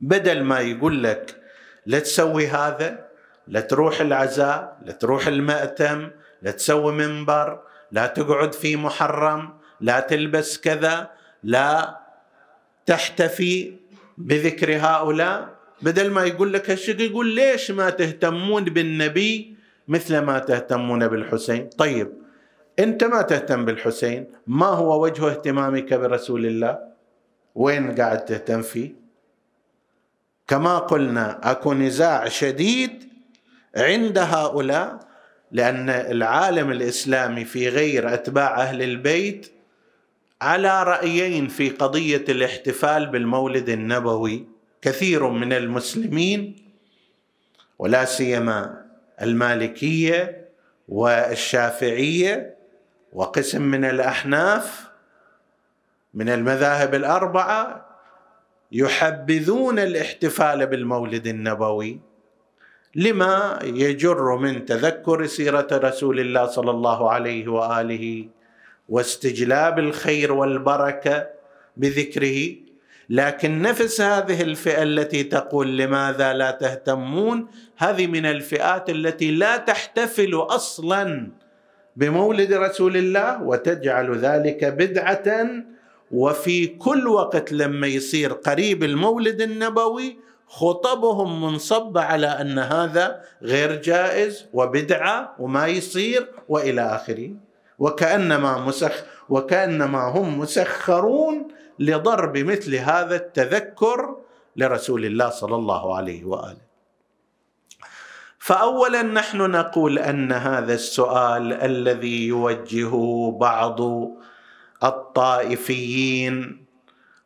بدل 0.01 0.43
ما 0.43 0.59
يقول 0.59 1.03
لك 1.03 1.41
لا 1.85 1.99
تسوي 1.99 2.47
هذا 2.47 3.07
لا 3.47 3.59
تروح 3.59 4.01
العزاء 4.01 4.77
لا 4.85 4.91
تروح 4.91 5.27
المأتم 5.27 6.09
لا 6.41 6.51
تسوي 6.51 6.91
منبر 6.93 7.59
لا 7.91 8.07
تقعد 8.07 8.53
في 8.53 8.75
محرم 8.75 9.53
لا 9.81 9.99
تلبس 9.99 10.57
كذا 10.57 11.11
لا 11.43 11.99
تحتفي 12.85 13.73
بذكر 14.17 14.77
هؤلاء. 14.77 15.57
بدل 15.81 16.11
ما 16.11 16.23
يقول 16.23 16.53
لك 16.53 16.69
هالشيء 16.69 16.99
يقول 16.99 17.35
ليش 17.35 17.71
ما 17.71 17.89
تهتمون 17.89 18.63
بالنبي 18.63 19.55
مثل 19.87 20.17
ما 20.17 20.39
تهتمون 20.39 21.07
بالحسين؟ 21.07 21.69
طيب 21.69 22.13
انت 22.79 23.03
ما 23.03 23.21
تهتم 23.21 23.65
بالحسين 23.65 24.27
ما 24.47 24.65
هو 24.65 25.03
وجه 25.03 25.29
اهتمامك 25.29 25.93
برسول 25.93 26.45
الله؟ 26.45 26.79
وين 27.55 27.95
قاعد 27.95 28.25
تهتم 28.25 28.61
فيه؟ 28.61 28.95
كما 30.47 30.77
قلنا 30.77 31.51
أكو 31.51 31.73
نزاع 31.73 32.27
شديد 32.27 33.09
عند 33.75 34.17
هؤلاء. 34.17 35.06
لأن 35.51 35.89
العالم 35.89 36.71
الإسلامي 36.71 37.45
في 37.45 37.69
غير 37.69 38.13
أتباع 38.13 38.61
أهل 38.61 38.81
البيت 38.81 39.51
على 40.41 40.83
رأيين 40.83 41.47
في 41.47 41.69
قضية 41.69 42.25
الاحتفال 42.29 43.07
بالمولد 43.07 43.69
النبوي 43.69 44.47
كثير 44.81 45.29
من 45.29 45.53
المسلمين 45.53 46.55
ولا 47.79 48.05
سيما 48.05 48.85
المالكية 49.21 50.47
والشافعية 50.87 52.57
وقسم 53.13 53.61
من 53.61 53.85
الأحناف 53.85 54.87
من 56.13 56.29
المذاهب 56.29 56.95
الأربعة 56.95 57.87
يحبذون 58.71 59.79
الاحتفال 59.79 60.67
بالمولد 60.67 61.27
النبوي. 61.27 61.99
لما 62.97 63.59
يجر 63.63 64.35
من 64.37 64.65
تذكر 64.65 65.25
سيرة 65.25 65.67
رسول 65.73 66.19
الله 66.19 66.45
صلى 66.45 66.71
الله 66.71 67.11
عليه 67.11 67.47
وآله 67.47 68.27
واستجلاب 68.89 69.79
الخير 69.79 70.33
والبركة 70.33 71.27
بذكره 71.77 72.55
لكن 73.09 73.61
نفس 73.61 74.01
هذه 74.01 74.41
الفئة 74.41 74.83
التي 74.83 75.23
تقول 75.23 75.77
لماذا 75.77 76.33
لا 76.33 76.51
تهتمون؟ 76.51 77.47
هذه 77.77 78.07
من 78.07 78.25
الفئات 78.25 78.89
التي 78.89 79.31
لا 79.31 79.57
تحتفل 79.57 80.35
أصلا 80.35 81.31
بمولد 81.95 82.53
رسول 82.53 82.97
الله 82.97 83.43
وتجعل 83.43 84.17
ذلك 84.17 84.65
بدعة 84.65 85.47
وفي 86.11 86.67
كل 86.67 87.07
وقت 87.07 87.51
لما 87.51 87.87
يصير 87.87 88.33
قريب 88.33 88.83
المولد 88.83 89.41
النبوي 89.41 90.17
خطبهم 90.47 91.43
منصبه 91.43 92.01
على 92.01 92.27
أن 92.27 92.59
هذا 92.59 93.21
غير 93.41 93.81
جائز 93.81 94.45
وبدعة 94.53 95.35
وما 95.39 95.67
يصير 95.67 96.27
وإلى 96.49 96.81
آخره. 96.81 97.31
وكأنما 97.79 98.57
مسخ 98.57 99.03
وكأنما 99.29 100.03
هم 100.03 100.39
مسخرون 100.39 101.47
لضرب 101.79 102.37
مثل 102.37 102.75
هذا 102.75 103.15
التذكر 103.15 104.15
لرسول 104.55 105.05
الله 105.05 105.29
صلى 105.29 105.55
الله 105.55 105.95
عليه 105.95 106.25
وآله. 106.25 106.67
فاولا 108.39 109.01
نحن 109.01 109.37
نقول 109.51 109.99
أن 109.99 110.31
هذا 110.31 110.73
السؤال 110.73 111.53
الذي 111.53 112.27
يوجهه 112.27 113.37
بعض 113.39 113.79
الطائفيين 114.83 116.65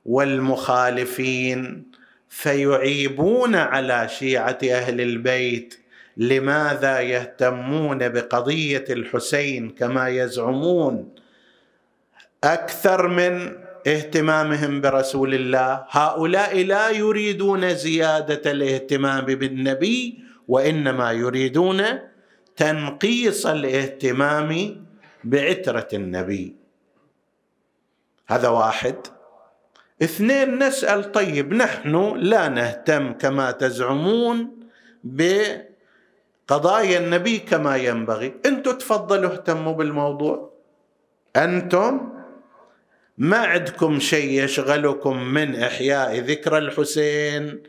والمخالفين 0.05 1.90
فيعيبون 2.31 3.55
على 3.55 4.07
شيعة 4.09 4.57
أهل 4.63 5.01
البيت 5.01 5.79
لماذا 6.17 6.99
يهتمون 6.99 8.09
بقضية 8.09 8.85
الحسين 8.89 9.69
كما 9.69 10.09
يزعمون؟ 10.09 11.15
أكثر 12.43 13.07
من 13.07 13.57
اهتمامهم 13.87 14.81
برسول 14.81 15.33
الله. 15.33 15.85
هؤلاء 15.89 16.63
لا 16.63 16.89
يريدون 16.89 17.75
زيادة 17.75 18.51
الاهتمام 18.51 19.25
بالنبي 19.25 20.19
وإنما 20.47 21.11
يريدون 21.11 21.83
تنقيص 22.55 23.45
الاهتمام 23.45 24.85
بعترة 25.23 25.87
النبي. 25.93 26.55
هذا 28.27 28.47
واحد. 28.47 28.95
اثنين 30.03 30.63
نسأل 30.63 31.11
طيب 31.11 31.53
نحن 31.53 32.15
لا 32.17 32.47
نهتم 32.47 33.13
كما 33.13 33.51
تزعمون 33.51 34.59
بقضايا 35.03 36.99
النبي 36.99 37.37
كما 37.37 37.77
ينبغي. 37.77 38.33
أنتم 38.45 38.71
تفضلوا 38.71 39.31
اهتموا 39.31 39.73
بالموضوع. 39.73 40.51
أنتم 41.35 42.13
ما 43.17 43.37
عندكم 43.37 43.99
شيء 43.99 44.43
يشغلكم 44.43 45.23
من 45.23 45.55
إحياء 45.55 46.19
ذكرى 46.19 46.57
الحسين 46.57 47.63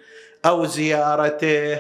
أو 0.47 0.65
زيارته 0.65 1.79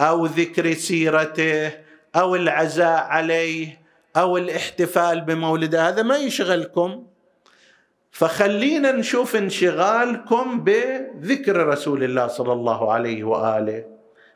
أو 0.00 0.26
ذكر 0.26 0.72
سيرته 0.72 1.70
أو 2.16 2.34
العزاء 2.34 3.02
عليه 3.02 3.80
أو 4.16 4.36
الاحتفال 4.36 5.20
بمولده 5.20 5.88
هذا 5.88 6.02
ما 6.02 6.16
يشغلكم. 6.16 7.06
فخلينا 8.12 8.92
نشوف 8.92 9.36
انشغالكم 9.36 10.64
بذكر 10.64 11.66
رسول 11.66 12.04
الله 12.04 12.26
صلى 12.26 12.52
الله 12.52 12.92
عليه 12.92 13.24
وآله 13.24 13.84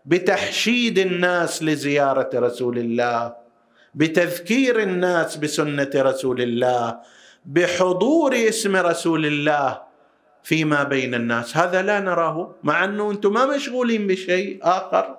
بتحشيد 0.07 0.99
الناس 0.99 1.63
لزيارة 1.63 2.31
رسول 2.35 2.79
الله 2.79 3.35
بتذكير 3.95 4.81
الناس 4.83 5.37
بسنة 5.37 5.91
رسول 5.97 6.41
الله 6.41 6.99
بحضور 7.45 8.35
اسم 8.49 8.77
رسول 8.77 9.27
الله 9.27 9.83
فيما 10.43 10.83
بين 10.83 11.15
الناس. 11.15 11.57
هذا 11.57 11.83
لا 11.83 12.01
نراه 12.01 12.55
مع 12.63 12.85
أنه 12.85 13.11
أنتم 13.11 13.33
ما 13.33 13.47
مشغولين 13.47 14.07
بشيء 14.07 14.59
آخر. 14.63 15.19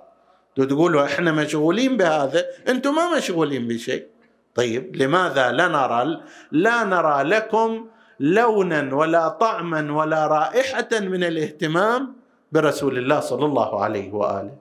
تقولوا 0.56 1.04
إحنا 1.04 1.32
مشغولين 1.32 1.96
بهذا 1.96 2.44
أنتم 2.68 2.94
ما 2.94 3.16
مشغولين 3.16 3.68
بشيء. 3.68 4.06
طيب 4.54 4.96
لماذا 4.96 5.52
لا 5.52 5.68
نرى؟ 5.68 6.20
لا 6.52 6.84
نرى 6.84 7.22
لكم 7.22 7.86
لونا 8.20 8.94
ولا 8.94 9.28
طعما 9.28 9.92
ولا 9.92 10.26
رائحة 10.26 10.88
من 10.92 11.24
الاهتمام 11.24 12.16
برسول 12.52 12.98
الله 12.98 13.20
صلى 13.20 13.44
الله 13.44 13.84
عليه 13.84 14.12
وآله. 14.12 14.56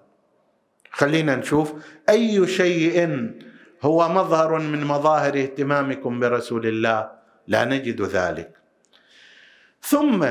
خلينا 0.91 1.35
نشوف 1.35 1.73
أي 2.09 2.47
شيء 2.47 2.97
هو 3.81 4.09
مظهر 4.09 4.59
من 4.59 4.83
مظاهر 4.83 5.33
اهتمامكم 5.37 6.19
برسول 6.19 6.67
الله. 6.67 7.09
لا 7.47 7.65
نجد 7.65 8.01
ذلك. 8.01 8.51
ثم 9.81 10.27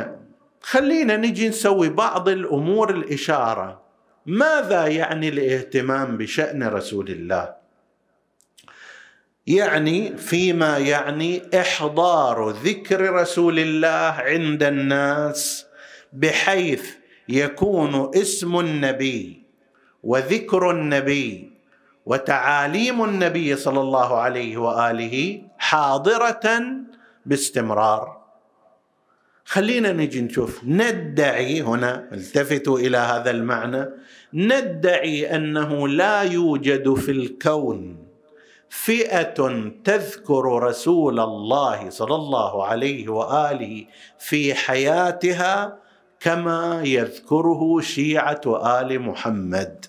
خلينا 0.60 1.16
نجي 1.16 1.48
نسوي 1.48 1.88
بعض 1.88 2.28
الأمور 2.28 2.90
الإشارة. 2.90 3.82
ماذا 4.26 4.86
يعني 4.86 5.28
الاهتمام 5.28 6.16
بشأن 6.16 6.62
رسول 6.62 7.08
الله؟ 7.08 7.65
يعني 9.46 10.16
فيما 10.16 10.78
يعني 10.78 11.42
إحضار 11.60 12.50
ذكر 12.50 13.12
رسول 13.12 13.58
الله 13.58 14.14
عند 14.22 14.62
الناس 14.62 15.66
بحيث 16.12 16.84
يكون 17.28 18.10
اسم 18.14 18.60
النبي 18.60 19.42
وذكر 20.02 20.70
النبي 20.70 21.52
وتعاليم 22.06 23.04
النبي 23.04 23.56
صلى 23.56 23.80
الله 23.80 24.18
عليه 24.18 24.56
وآله 24.56 25.42
حاضرة 25.58 26.62
باستمرار. 27.26 28.16
خلينا 29.44 29.92
نجي 29.92 30.20
نشوف. 30.20 30.60
ندعي 30.64 31.62
هنا 31.62 32.08
التفتوا 32.12 32.78
إلى 32.78 32.96
هذا 32.96 33.30
المعنى. 33.30 33.88
ندعي 34.34 35.34
أنه 35.36 35.88
لا 35.88 36.22
يوجد 36.22 36.94
في 36.94 37.10
الكون 37.10 38.05
فئة 38.70 39.70
تذكر 39.84 40.62
رسول 40.62 41.20
الله 41.20 41.90
صلى 41.90 42.14
الله 42.14 42.66
عليه 42.66 43.08
وآله 43.08 43.86
في 44.18 44.54
حياتها 44.54 45.78
كما 46.20 46.82
يذكره 46.84 47.80
شيعة 47.80 48.40
آل 48.80 49.00
محمد. 49.00 49.86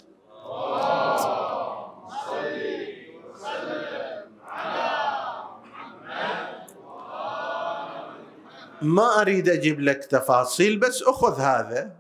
ما 8.82 9.22
أريد 9.22 9.50
أجيب 9.50 9.82
لك 9.82 10.06
تفاصيل 10.06 10.80
بس 10.80 11.04
أخذ 11.04 11.40
هذا. 11.40 11.92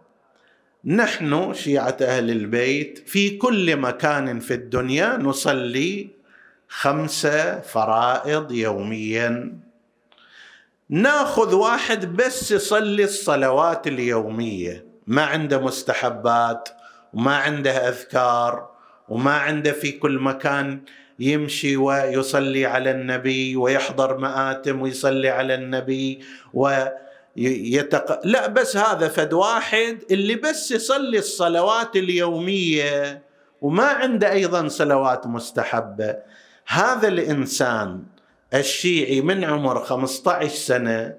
نحن 0.86 1.54
شيعة 1.54 1.98
أهل 2.02 2.32
البيت 2.32 3.04
في 3.06 3.38
كل 3.38 3.78
مكان 3.78 4.40
في 4.40 4.54
الدنيا 4.54 5.18
نصلي 5.18 6.17
خمسة 6.70 7.60
فرائض 7.62 8.52
يوميا. 8.52 9.58
ناخذ 10.90 11.56
واحد 11.56 12.16
بس 12.16 12.52
يصلي 12.52 13.04
الصلوات 13.04 13.88
اليومية. 13.88 14.86
ما 15.08 15.24
عنده 15.26 15.60
مستحبات 15.60 16.70
وما 17.14 17.36
عنده 17.36 17.90
أذكار 17.90 18.70
وما 19.10 19.32
عنده 19.32 19.72
في 19.72 19.92
كل 19.92 20.20
مكان 20.20 20.82
يمشي 21.20 21.78
ويصلي 21.78 22.66
على 22.66 22.92
النبي 22.92 23.56
ويحضر 23.56 24.18
مآتم 24.18 24.82
ويصلي 24.82 25.30
على 25.30 25.56
النبي 25.56 26.20
ويتق... 26.54 28.20
لا 28.24 28.48
بس 28.48 28.78
هذا 28.78 29.08
فد 29.08 29.34
واحد 29.34 30.00
اللي 30.12 30.36
بس 30.36 30.72
يصلي 30.72 31.18
الصلوات 31.18 31.96
اليومية 31.96 33.22
وما 33.62 33.86
عنده 33.86 34.32
أيضا 34.32 34.68
صلوات 34.68 35.28
مستحبة. 35.28 36.16
هذا 36.68 37.08
الإنسان 37.08 38.04
الشيعي 38.54 39.22
من 39.22 39.44
عمر 39.44 39.84
15 39.84 40.48
سنة 40.48 41.16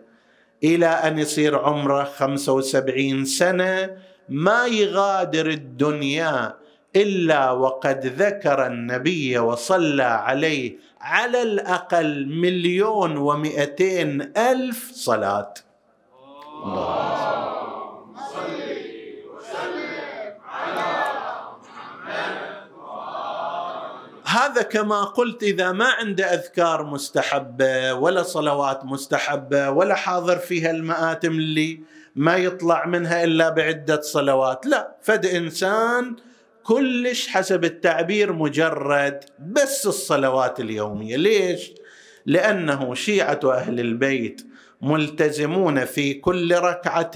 إلى 0.65 0.87
أن 0.87 1.19
يصير 1.19 1.59
عمره 1.59 2.05
75 2.05 3.25
سنة 3.25 3.97
ما 4.29 4.67
يغادر 4.67 5.47
الدنيا 5.47 6.55
إلا 6.97 7.51
وقد 7.51 8.07
ذكر 8.07 8.67
النبي 8.67 9.39
وصلى 9.39 10.03
عليه 10.03 10.77
على 11.01 11.43
الأقل 11.43 12.27
مليون 12.27 13.17
ومئتين 13.17 14.33
ألف 14.37 14.91
صلاة. 14.93 15.55
الله. 16.65 17.68
هذا 24.29 24.63
كما 24.63 25.05
قلت 25.05 25.43
إذا 25.43 25.73
ما 25.73 25.85
عنده 25.85 26.35
أذكار 26.35 26.85
مستحبة 26.85 27.95
ولا 27.95 28.23
صلوات 28.23 28.85
مستحبة 28.85 29.71
ولا 29.71 29.95
حاضر 29.95 30.37
فيها 30.37 30.71
المآتم 30.71 31.33
اللي 31.33 31.81
ما 32.17 32.37
يطلع 32.37 32.87
منها 32.87 33.25
إلا 33.25 33.49
بعدة 33.49 34.01
صلوات 34.01 34.67
لا 34.67 34.97
فد 35.03 35.27
إنسان 35.27 36.17
كلش 36.63 37.29
حسب 37.29 37.65
التعبير 37.65 38.33
مجرد 38.33 39.25
بس 39.39 39.87
الصلوات 39.87 40.61
اليومية. 40.61 41.17
ليش؟ 41.17 41.73
لأنه 42.27 42.95
شيعة 42.95 43.41
أهل 43.45 43.81
البيت 43.81 44.47
ملتزمون 44.83 45.85
في 45.85 46.15
كل 46.15 46.55
ركعة 46.55 47.11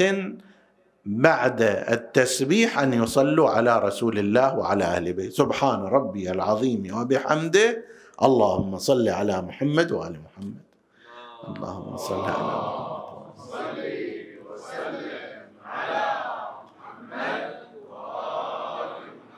بعد 1.06 1.62
التسبيح 1.62 2.78
أن 2.78 2.92
يصلوا 2.92 3.50
على 3.50 3.78
رسول 3.78 4.18
الله 4.18 4.58
وعلى 4.58 4.84
أهل 4.84 5.12
بيت 5.12 5.32
سبحان 5.32 5.80
ربي 5.82 6.30
العظيم 6.30 6.96
وبحمده. 6.96 7.84
اللهم 8.22 8.78
صل 8.78 9.08
على 9.08 9.42
محمد 9.42 9.92
وآل 9.92 10.20
محمد. 10.22 10.62
اللهم 11.48 11.96
صل 11.96 12.20
على 12.20 12.30
محمد. 12.30 12.92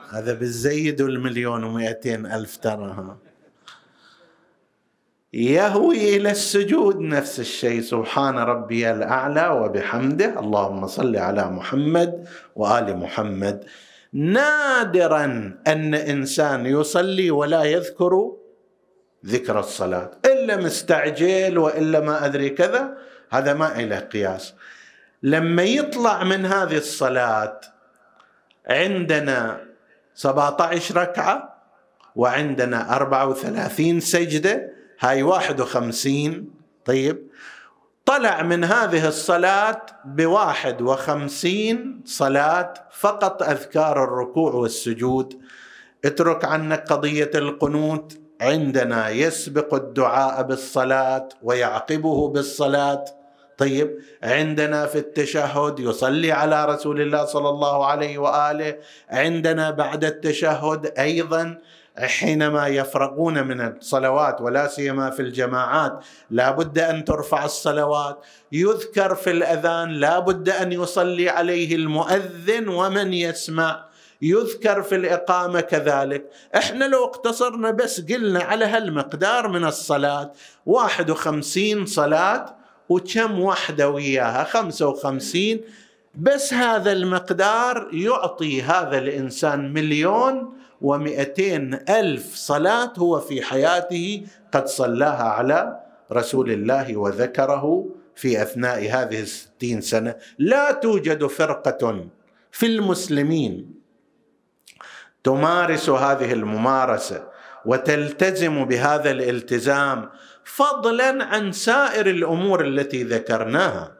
هذا 0.09 0.33
بالزيد 0.33 1.01
المليون 1.01 1.63
ومئتين 1.63 2.25
ألف 2.25 2.57
تراها 2.57 3.17
يهوي 5.35 6.15
إلى 6.15 6.31
السجود 6.31 6.99
نفس 6.99 7.39
الشيء. 7.39 7.81
سبحان 7.81 8.37
ربي 8.37 8.91
الأعلى 8.91 9.47
وبحمده. 9.47 10.39
اللهم 10.39 10.87
صل 10.87 11.15
على 11.15 11.45
محمد 11.51 12.27
وآل 12.55 12.97
محمد. 12.97 13.63
نادرا 14.13 15.25
أن 15.67 15.95
إنسان 15.95 16.65
يصلي 16.65 17.31
ولا 17.31 17.63
يذكر 17.63 18.31
ذكر 19.25 19.59
الصلاة. 19.59 20.11
إلا 20.25 20.57
مستعجل 20.57 21.57
وإلا 21.57 21.99
ما 21.99 22.25
أدري 22.25 22.49
كذا 22.49 22.97
هذا 23.29 23.53
ما 23.53 23.79
إله 23.79 23.99
قياس. 23.99 24.53
لما 25.23 25.63
يطلع 25.63 26.23
من 26.23 26.45
هذه 26.45 26.77
الصلاة 26.77 27.61
عندنا 28.67 29.61
17 30.15 30.97
ركعة 30.97 31.55
وعندنا 32.15 32.95
34 32.95 33.99
سجدة 33.99 34.74
هاي 34.99 35.23
51 35.23 36.49
طيب. 36.85 37.27
طلع 38.05 38.41
من 38.41 38.63
هذه 38.63 39.07
الصلاة 39.07 39.85
بواحد 40.05 40.81
وخمسين 40.81 42.01
صلاة 42.05 42.73
فقط 42.91 43.43
أذكار 43.43 44.03
الركوع 44.03 44.53
والسجود. 44.53 45.39
اترك 46.05 46.45
عنك 46.45 46.91
قضية 46.91 47.31
القنوت. 47.35 48.17
عندنا 48.41 49.09
يسبق 49.09 49.73
الدعاء 49.73 50.43
بالصلاة 50.43 51.29
ويعقبه 51.43 52.27
بالصلاة. 52.27 53.05
طيب. 53.57 53.99
عندنا 54.23 54.85
في 54.85 54.97
التشهد 54.97 55.79
يصلي 55.79 56.31
على 56.31 56.65
رسول 56.65 57.01
الله 57.01 57.25
صلى 57.25 57.49
الله 57.49 57.85
عليه 57.85 58.17
وآله. 58.17 58.77
عندنا 59.09 59.71
بعد 59.71 60.03
التشهد 60.03 60.93
أيضا 60.99 61.57
حينما 61.99 62.67
يفرغون 62.67 63.47
من 63.47 63.61
الصلوات 63.61 64.41
ولا 64.41 64.67
سيما 64.67 65.09
في 65.09 65.21
الجماعات 65.21 65.99
لا 66.29 66.51
بد 66.51 66.79
أن 66.79 67.05
ترفع 67.05 67.45
الصلوات. 67.45 68.25
يذكر 68.51 69.15
في 69.15 69.31
الأذان 69.31 69.89
لا 69.89 70.19
بد 70.19 70.49
أن 70.49 70.71
يصلي 70.71 71.29
عليه 71.29 71.75
المؤذن 71.75 72.67
ومن 72.67 73.13
يسمع. 73.13 73.85
يذكر 74.21 74.81
في 74.81 74.95
الإقامة 74.95 75.61
كذلك. 75.61 76.25
إحنا 76.55 76.85
لو 76.85 77.05
اقتصرنا 77.05 77.71
بس 77.71 78.01
قلنا 78.01 78.43
على 78.43 78.65
هالمقدار 78.65 79.47
من 79.47 79.65
الصلاة 79.65 80.31
51 80.65 81.85
صلاة 81.85 82.55
وكم 82.89 83.39
وحدة 83.39 83.89
وياها؟ 83.89 84.43
خمسة 84.43 84.87
وخمسين. 84.87 85.61
بس 86.15 86.53
هذا 86.53 86.91
المقدار 86.91 87.89
يعطي 87.93 88.61
هذا 88.61 88.97
الإنسان 88.97 89.73
مليون 89.73 90.53
ومئتين 90.85 91.73
ألف 91.89 92.35
صلاة 92.35 92.93
هو 92.97 93.19
في 93.19 93.41
حياته 93.41 94.27
قد 94.53 94.67
صلاها 94.67 95.23
على 95.23 95.79
رسول 96.11 96.51
الله 96.51 96.97
وذكره 96.97 97.89
في 98.15 98.41
أثناء 98.41 98.79
هذه 98.91 99.19
الستين 99.19 99.81
سنة. 99.81 100.15
لا 100.39 100.71
توجد 100.71 101.25
فرقة 101.25 102.07
في 102.51 102.65
المسلمين 102.65 103.73
تمارس 105.23 105.89
هذه 105.89 106.33
الممارسة 106.33 107.27
وتلتزم 107.65 108.65
بهذا 108.65 109.11
الالتزام 109.11 110.09
فضلا 110.43 111.25
عن 111.25 111.51
سائر 111.51 112.09
الأمور 112.09 112.65
التي 112.65 113.03
ذكرناها. 113.03 113.91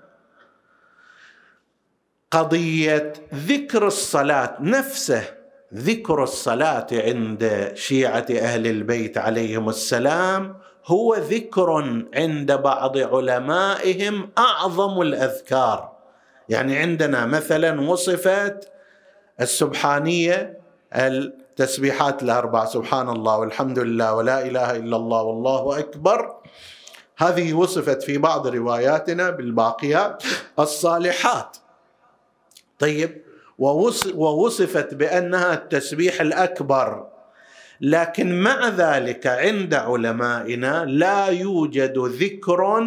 قضية 2.32 3.14
ذكر 3.34 3.88
الصلاة 3.88 4.58
نفسه 4.62 5.35
ذكر 5.76 6.24
الصلاة 6.24 6.88
عند 6.92 7.72
شيعة 7.76 8.26
أهل 8.32 8.68
البيت 8.68 9.18
عليهم 9.18 9.70
السلام 9.70 10.58
هو 10.86 11.16
ذكر 11.16 11.72
عند 12.16 12.52
بعض 12.52 12.98
علمائهم 12.98 14.30
أعظم 14.38 15.02
الأذكار. 15.02 15.92
يعني 16.50 16.78
عندنا 16.78 17.26
مثلا 17.26 17.82
وصفت 17.82 18.70
السبحانية 19.42 20.60
التسبيحات 20.94 22.24
الأربع 22.24 22.66
سبحان 22.66 23.10
الله 23.10 23.38
والحمد 23.38 23.80
لله 23.80 24.14
ولا 24.14 24.48
إله 24.48 24.76
إلا 24.76 24.98
الله 24.98 25.22
والله 25.22 25.80
أكبر. 25.80 26.36
هذه 27.18 27.54
وصفت 27.54 28.04
في 28.04 28.18
بعض 28.18 28.48
رواياتنا 28.48 29.30
بالباقيات 29.30 30.24
الصالحات. 30.60 31.58
طيب 32.80 33.25
ووصفت 33.60 34.94
بأنها 34.94 35.54
التسبيح 35.54 36.22
الأكبر. 36.22 37.08
لكن 37.82 38.42
مع 38.42 38.70
ذلك 38.70 39.28
عند 39.28 39.74
علمائنا 39.74 40.86
لا 40.86 41.28
يوجد 41.28 41.98
ذكر 41.98 42.86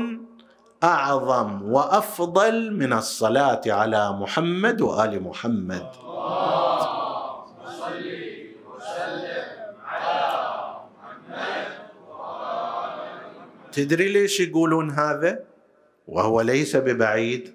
أعظم 0.84 1.72
وأفضل 1.72 2.72
من 2.72 2.92
الصلاة 2.92 3.60
على 3.66 4.12
محمد 4.12 4.80
وآل 4.80 5.22
محمد. 5.22 5.86
تدري 13.72 14.08
ليش 14.12 14.40
يقولون 14.40 14.90
هذا؟ 14.90 15.38
وهو 16.08 16.40
ليس 16.40 16.76
ببعيد. 16.76 17.54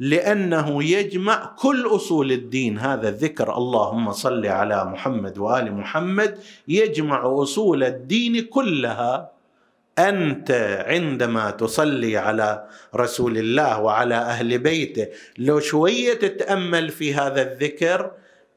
لأنه 0.00 0.84
يجمع 0.84 1.54
كل 1.58 1.86
أصول 1.86 2.32
الدين. 2.32 2.78
هذا 2.78 3.08
الذكر 3.08 3.56
اللهم 3.56 4.12
صل 4.12 4.46
على 4.46 4.84
محمد 4.84 5.38
وآل 5.38 5.72
محمد. 5.72 6.38
يجمع 6.68 7.42
أصول 7.42 7.84
الدين 7.84 8.40
كلها. 8.40 9.30
أنت 9.98 10.50
عندما 10.86 11.50
تصلي 11.50 12.16
على 12.16 12.64
رسول 12.94 13.38
الله 13.38 13.80
وعلى 13.80 14.14
أهل 14.14 14.58
بيته 14.58 15.06
لو 15.38 15.60
شوية 15.60 16.14
تتأمل 16.14 16.88
في 16.88 17.14
هذا 17.14 17.52
الذكر 17.52 18.10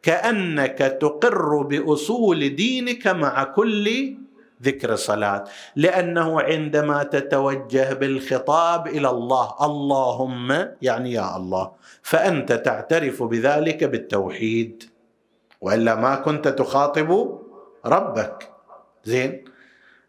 كأنك 0.03 0.97
تقر 1.01 1.61
بأصول 1.61 2.55
دينك 2.55 3.07
مع 3.07 3.43
كل 3.43 4.15
ذكر 4.61 4.95
صلاه 4.95 5.43
لأنه 5.75 6.41
عندما 6.41 7.03
تتوجه 7.03 7.93
بالخطاب 7.93 8.87
إلى 8.87 9.09
الله 9.09 9.55
اللهم 9.61 10.67
يعني 10.81 11.11
يا 11.11 11.37
الله 11.37 11.71
فأنت 12.01 12.53
تعترف 12.53 13.23
بذلك 13.23 13.83
بالتوحيد. 13.83 14.83
وإلا 15.61 15.95
ما 15.95 16.15
كنت 16.15 16.47
تخاطب 16.47 17.39
ربك. 17.85 18.49
زين؟ 19.05 19.45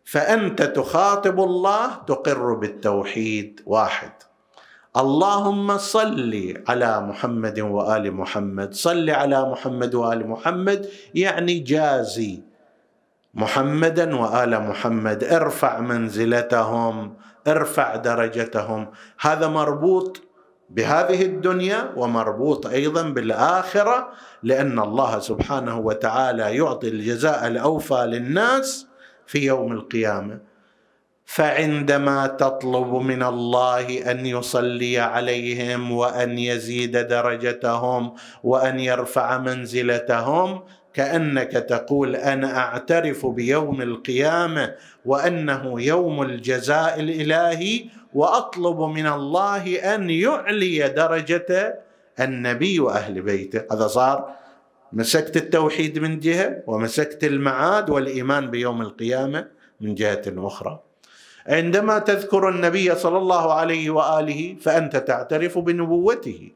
فأنت 0.04 0.62
تخاطب 0.62 1.40
الله 1.40 1.94
تقر 2.06 2.54
بالتوحيد. 2.54 3.60
واحد. 3.66 4.12
اللهم 4.96 5.78
صل 5.78 6.62
على 6.68 7.00
محمد 7.00 7.60
وآل 7.60 8.12
محمد. 8.12 8.74
صل 8.74 9.10
على 9.10 9.50
محمد 9.50 9.94
وآل 9.94 10.28
محمد 10.28 10.88
يعني 11.14 11.58
جازي. 11.58 12.51
محمدا 13.34 14.16
وآل 14.16 14.60
محمد. 14.60 15.24
ارفع 15.24 15.80
منزلتهم 15.80 17.16
ارفع 17.48 17.96
درجتهم. 17.96 18.90
هذا 19.20 19.48
مربوط 19.48 20.22
بهذه 20.70 21.22
الدنيا 21.22 21.92
ومربوط 21.96 22.66
أيضا 22.66 23.02
بالآخرة 23.02 24.08
لأن 24.42 24.78
الله 24.78 25.18
سبحانه 25.18 25.78
وتعالى 25.78 26.56
يعطي 26.56 26.88
الجزاء 26.88 27.46
الأوفى 27.46 27.94
للناس 27.94 28.86
في 29.26 29.46
يوم 29.46 29.72
القيامة. 29.72 30.52
فعندما 31.24 32.26
تطلب 32.26 32.94
من 32.94 33.22
الله 33.22 34.10
أن 34.10 34.26
يصلي 34.26 34.98
عليهم 34.98 35.92
وأن 35.92 36.38
يزيد 36.38 36.96
درجتهم 36.96 38.14
وأن 38.42 38.80
يرفع 38.80 39.38
منزلتهم 39.38 40.62
كأنك 40.94 41.52
تقول 41.52 42.16
أنا 42.16 42.58
أعترف 42.58 43.26
بيوم 43.26 43.82
القيامة 43.82 44.74
وأنه 45.04 45.82
يوم 45.82 46.22
الجزاء 46.22 47.00
الإلهي 47.00 47.84
وأطلب 48.14 48.80
من 48.80 49.06
الله 49.06 49.94
أن 49.94 50.10
يعلي 50.10 50.88
درجة 50.88 51.80
النبي 52.20 52.80
وأهل 52.80 53.22
بيته. 53.22 53.62
هذا 53.72 53.86
صار 53.86 54.30
مسكت 54.92 55.36
التوحيد 55.36 55.98
من 55.98 56.20
جهة 56.20 56.62
ومسكت 56.66 57.24
المعاد 57.24 57.90
والإيمان 57.90 58.50
بيوم 58.50 58.82
القيامة 58.82 59.46
من 59.80 59.94
جهة 59.94 60.22
أخرى. 60.28 60.80
عندما 61.46 61.98
تذكر 61.98 62.48
النبي 62.48 62.94
صلى 62.94 63.18
الله 63.18 63.52
عليه 63.52 63.90
وآله 63.90 64.56
فأنت 64.60 64.96
تعترف 64.96 65.58
بنبوته 65.58 66.52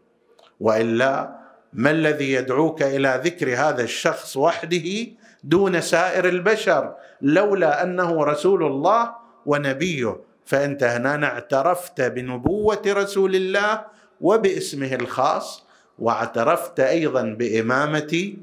وإلا 0.61 1.36
ما 1.77 1.91
الذي 1.91 2.33
يدعوك 2.33 2.83
إلى 2.83 3.21
ذكر 3.25 3.55
هذا 3.55 3.83
الشخص 3.83 4.37
وحده 4.37 5.07
دون 5.45 5.81
سائر 5.81 6.29
البشر؟ 6.29 6.95
لولا 7.23 7.83
أنه 7.83 8.25
رسول 8.25 8.67
الله 8.67 9.15
ونبيه. 9.47 10.17
فأنت 10.45 10.83
هنا 10.83 11.27
اعترفت 11.27 12.01
بنبوة 12.01 12.83
رسول 12.87 13.37
الله 13.37 13.85
وباسمه 14.21 14.95
الخاص 14.95 15.65
واعترفت 15.99 16.81
أيضا 16.81 17.23
بإمامة 17.23 18.35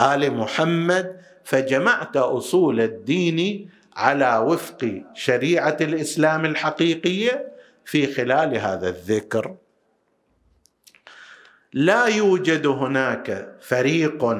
آل 0.00 0.34
محمد 0.34 1.16
فجمعت 1.44 2.16
أصول 2.16 2.80
الدين 2.80 3.68
على 3.96 4.36
وفق 4.46 5.02
شريعة 5.14 5.76
الإسلام 5.80 6.44
الحقيقية 6.44 7.52
في 7.84 8.14
خلال 8.14 8.58
هذا 8.58 8.88
الذكر. 8.88 9.54
لا 11.74 12.06
يوجد 12.06 12.66
هناك 12.66 13.56
فريق 13.60 14.38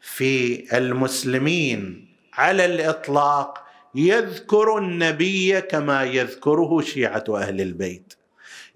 في 0.00 0.64
المسلمين 0.78 2.08
على 2.34 2.64
الإطلاق 2.64 3.58
يذكر 3.94 4.78
النبي 4.78 5.60
كما 5.60 6.04
يذكره 6.04 6.80
شيعة 6.80 7.24
أهل 7.28 7.60
البيت. 7.60 8.14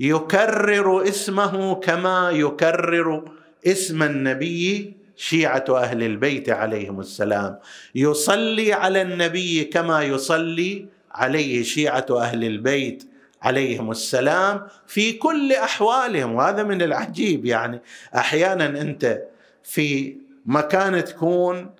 يكرر 0.00 1.08
اسمه 1.08 1.74
كما 1.74 2.30
يكرر 2.30 3.24
اسم 3.66 4.02
النبي 4.02 4.96
شيعة 5.16 5.64
أهل 5.70 6.02
البيت 6.02 6.50
عليهم 6.50 7.00
السلام. 7.00 7.58
يصلي 7.94 8.72
على 8.72 9.02
النبي 9.02 9.64
كما 9.64 10.02
يصلي 10.02 10.86
عليه 11.12 11.62
شيعة 11.62 12.06
أهل 12.10 12.44
البيت. 12.44 13.04
عليهم 13.42 13.90
السلام 13.90 14.66
في 14.86 15.12
كل 15.12 15.52
أحوالهم. 15.52 16.34
وهذا 16.34 16.62
من 16.62 16.82
العجيب 16.82 17.44
يعني. 17.44 17.82
أحيانا 18.16 18.66
أنت 18.66 19.22
في 19.62 20.16
مكان 20.46 21.04
تكون 21.04 21.70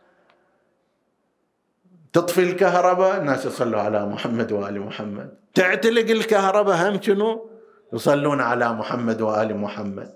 تطفي 2.13 2.43
الكهرباء 2.43 3.17
الناس 3.21 3.47
يصلوا 3.47 3.81
على 3.81 4.07
محمد 4.07 4.53
وآل 4.53 4.81
محمد. 4.81 5.35
تعتلق 5.55 6.11
الكهرباء 6.11 6.77
هم 6.89 7.03
شنو؟ 7.03 7.51
يصلون 7.93 8.41
على 8.41 8.73
محمد 8.73 9.21
وآل 9.21 9.57
محمد. 9.57 10.15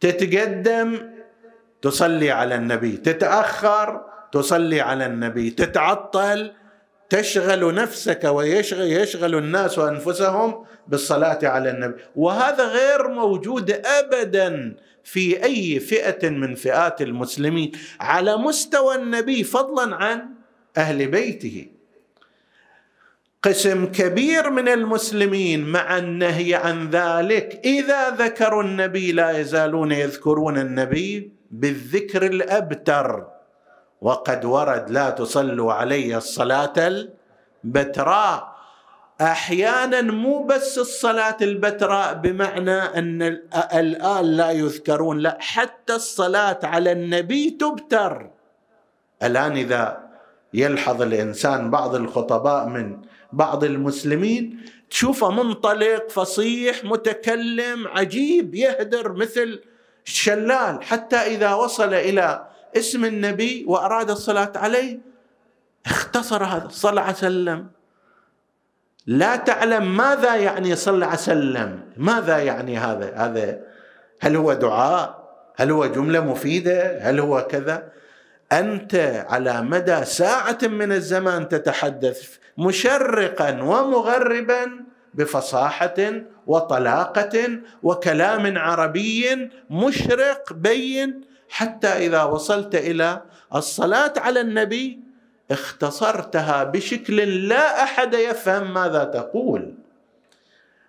تتقدم 0.00 1.10
تصلي 1.82 2.30
على 2.30 2.54
النبي 2.54 2.96
تتأخر 2.96 4.00
تصلي 4.32 4.80
على 4.80 5.06
النبي 5.06 5.50
تتعطل 5.50 6.52
تشغل 7.10 7.74
نفسك 7.74 8.24
ويشغل 8.24 8.92
يشغل 8.92 9.34
الناس 9.34 9.78
أنفسهم 9.78 10.64
بالصلاة 10.88 11.38
على 11.42 11.70
النبي. 11.70 11.94
وهذا 12.16 12.64
غير 12.64 13.08
موجود 13.08 13.70
ابدا 13.70 14.76
في 15.04 15.44
أي 15.44 15.80
فئة 15.80 16.28
من 16.28 16.54
فئات 16.54 17.02
المسلمين. 17.02 17.72
على 18.00 18.36
مستوى 18.36 18.94
النبي 18.94 19.44
فضلا 19.44 19.96
عن 19.96 20.28
أهل 20.76 21.06
بيته. 21.06 21.66
قسم 23.42 23.86
كبير 23.86 24.50
من 24.50 24.68
المسلمين 24.68 25.64
مع 25.64 25.98
النهي 25.98 26.54
عن 26.54 26.90
ذلك. 26.90 27.60
إذا 27.64 28.10
ذكروا 28.10 28.62
النبي 28.62 29.12
لا 29.12 29.38
يزالون 29.38 29.92
يذكرون 29.92 30.58
النبي 30.58 31.32
بالذكر 31.50 32.26
الأبتر. 32.26 33.39
وقد 34.00 34.44
ورد 34.44 34.90
لا 34.90 35.10
تصلوا 35.10 35.72
علي 35.72 36.16
الصلاة 36.16 36.72
البتراء. 37.64 38.56
أحيانا 39.20 40.00
مو 40.00 40.42
بس 40.42 40.78
الصلاة 40.78 41.36
البتراء 41.42 42.14
بمعنى 42.14 42.78
أن 42.98 43.22
الآن 43.74 44.24
لا 44.24 44.50
يذكرون 44.50 45.18
لا 45.18 45.38
حتى 45.40 45.94
الصلاة 45.94 46.58
على 46.62 46.92
النبي 46.92 47.50
تبتر. 47.50 48.30
الآن 49.22 49.56
إذا 49.56 50.10
يلحظ 50.54 51.02
الإنسان 51.02 51.70
بعض 51.70 51.94
الخطباء 51.94 52.66
من 52.66 53.02
بعض 53.32 53.64
المسلمين 53.64 54.60
تشوفه 54.90 55.30
منطلق 55.30 56.10
فصيح 56.10 56.84
متكلم 56.84 57.88
عجيب 57.88 58.54
يهدر 58.54 59.12
مثل 59.12 59.60
الشلال 60.06 60.82
حتى 60.82 61.16
إذا 61.16 61.54
وصل 61.54 61.94
إلى 61.94 62.46
اسم 62.76 63.04
النبي 63.04 63.64
وأراد 63.68 64.10
الصلاة 64.10 64.52
عليه 64.56 64.98
اختصر 65.86 66.44
هذا 66.44 66.68
صلى 66.70 67.00
عليه 67.00 67.12
وسلم. 67.12 67.66
لا 69.06 69.36
تعلم 69.36 69.96
ماذا 69.96 70.36
يعني 70.36 70.76
صلى 70.76 71.04
عليه 71.04 71.14
وسلم. 71.14 71.80
ماذا 71.96 72.38
يعني 72.38 72.78
هذا؟ 72.78 73.16
هذا 73.16 73.60
هل 74.20 74.36
هو 74.36 74.52
دعاء؟ 74.52 75.20
هل 75.56 75.70
هو 75.70 75.86
جملة 75.86 76.20
مفيدة؟ 76.20 76.98
هل 77.02 77.20
هو 77.20 77.46
كذا؟ 77.46 77.92
أنت 78.52 79.24
على 79.28 79.62
مدى 79.62 80.04
ساعة 80.04 80.58
من 80.62 80.92
الزمان 80.92 81.48
تتحدث 81.48 82.36
مشرقا 82.58 83.62
ومغربا 83.62 84.84
بفصاحة 85.14 85.96
وطلاقة 86.46 87.58
وكلام 87.82 88.58
عربي 88.58 89.50
مشرق 89.70 90.52
بين 90.52 91.20
حتى 91.50 91.88
إذا 91.88 92.22
وصلت 92.22 92.74
إلى 92.74 93.22
الصلاة 93.54 94.12
على 94.16 94.40
النبي 94.40 95.00
اختصرتها 95.50 96.64
بشكل 96.64 97.48
لا 97.48 97.82
أحد 97.82 98.14
يفهم 98.14 98.74
ماذا 98.74 99.04
تقول. 99.04 99.74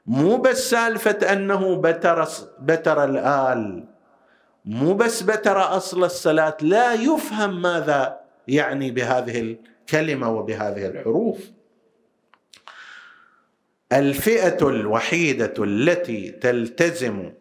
مو 0.06 0.38
بس 0.38 0.70
سالفة 0.70 1.34
أنه 1.34 1.76
بتر 1.76 2.28
بتر 2.60 3.04
الآل 3.04 3.84
مو 4.66 4.94
بس 4.94 5.22
بتر 5.22 5.78
أصل 5.78 6.04
الصلاة 6.04 6.58
لا 6.62 6.94
يفهم 6.94 7.62
ماذا 7.62 8.20
يعني 8.48 8.92
بهذه 8.92 9.58
الكلمة 9.86 10.30
وبهذه 10.30 10.88
الحروف. 10.88 11.38
الفئة 13.94 14.70
الوحيدة 14.70 15.54
التي 15.60 16.32
تلتزم 16.32 17.32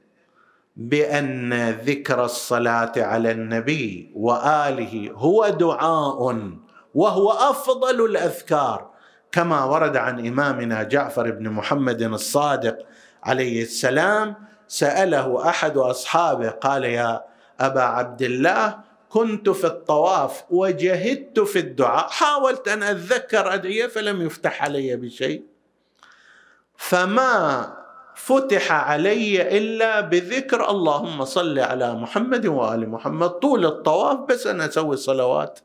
بأن 0.80 1.70
ذكر 1.70 2.24
الصلاة 2.24 2.92
على 2.96 3.30
النبي 3.30 4.12
وآله 4.14 5.10
هو 5.14 5.48
دعاء 5.48 6.48
وهو 6.94 7.30
أفضل 7.30 8.04
الأذكار 8.04 8.90
كما 9.32 9.64
ورد 9.64 9.96
عن 9.96 10.26
إمامنا 10.26 10.82
جعفر 10.82 11.30
بن 11.30 11.48
محمد 11.48 12.02
الصادق 12.02 12.78
عليه 13.22 13.62
السلام 13.62 14.34
سأله 14.68 15.48
أحد 15.48 15.76
أصحابه 15.76 16.48
قال 16.48 16.84
يا 16.84 17.24
أبا 17.60 17.82
عبد 17.82 18.22
الله 18.22 18.78
كنت 19.08 19.48
في 19.48 19.66
الطواف 19.66 20.44
وجهدت 20.50 21.40
في 21.40 21.58
الدعاء 21.58 22.08
حاولت 22.08 22.68
أن 22.68 22.82
أتذكر 22.82 23.54
أدعية 23.54 23.86
فلم 23.86 24.22
يفتح 24.22 24.62
علي 24.62 24.96
بشيء 24.96 25.44
فما 26.76 27.79
فتح 28.26 28.72
علي 28.72 29.58
إلا 29.58 30.00
بذكر 30.00 30.70
اللهم 30.70 31.24
صل 31.24 31.58
على 31.58 31.94
محمد 31.94 32.46
وآل 32.46 32.88
محمد 32.88 33.28
طول 33.28 33.66
الطواف 33.66 34.18
بس 34.28 34.46
أنا 34.46 34.66
أسوي 34.66 34.96
صلوات 34.96 35.60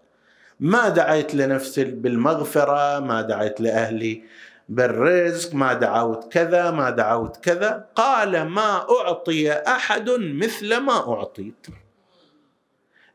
ما 0.59 0.89
دعيت 0.89 1.35
لنفسي 1.35 1.83
بالمغفرة 1.83 2.99
ما 2.99 3.21
دعيت 3.21 3.61
لأهلي 3.61 4.23
بالرزق 4.69 5.53
ما 5.53 5.73
دعوت 5.73 6.31
كذا 6.33 6.71
ما 6.71 6.89
دعوت 6.89 7.37
كذا. 7.37 7.85
قال 7.95 8.43
ما 8.47 8.85
أعطي 8.89 9.51
أحد 9.51 10.09
مثل 10.09 10.77
ما 10.77 11.13
أعطيت. 11.13 11.67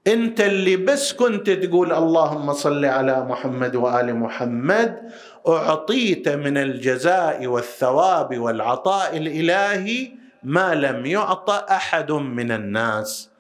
أنت 0.07 0.41
اللي 0.41 0.77
بس 0.77 1.13
كنت 1.13 1.51
تقول 1.51 1.93
اللهم 1.93 2.53
صل 2.53 2.85
على 2.85 3.25
محمد 3.25 3.77
وآل 3.77 4.15
محمد 4.17 5.11
أعطيت 5.49 6.29
من 6.29 6.57
الجزاء 6.57 7.47
والثواب 7.47 8.39
والعطاء 8.39 9.17
الإلهي 9.17 10.11
ما 10.43 10.75
لم 10.75 11.07
يعط 11.07 11.51
أحد 11.51 12.13
من 12.13 12.53
الناس. 12.53 13.31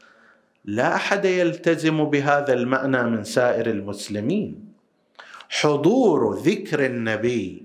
لا 0.64 0.94
أحد 0.94 1.24
يلتزم 1.24 2.04
بهذا 2.04 2.52
المعنى 2.52 3.02
من 3.02 3.24
سائر 3.24 3.66
المسلمين. 3.66 4.70
حضور 5.48 6.38
ذكر 6.38 6.86
النبي 6.86 7.62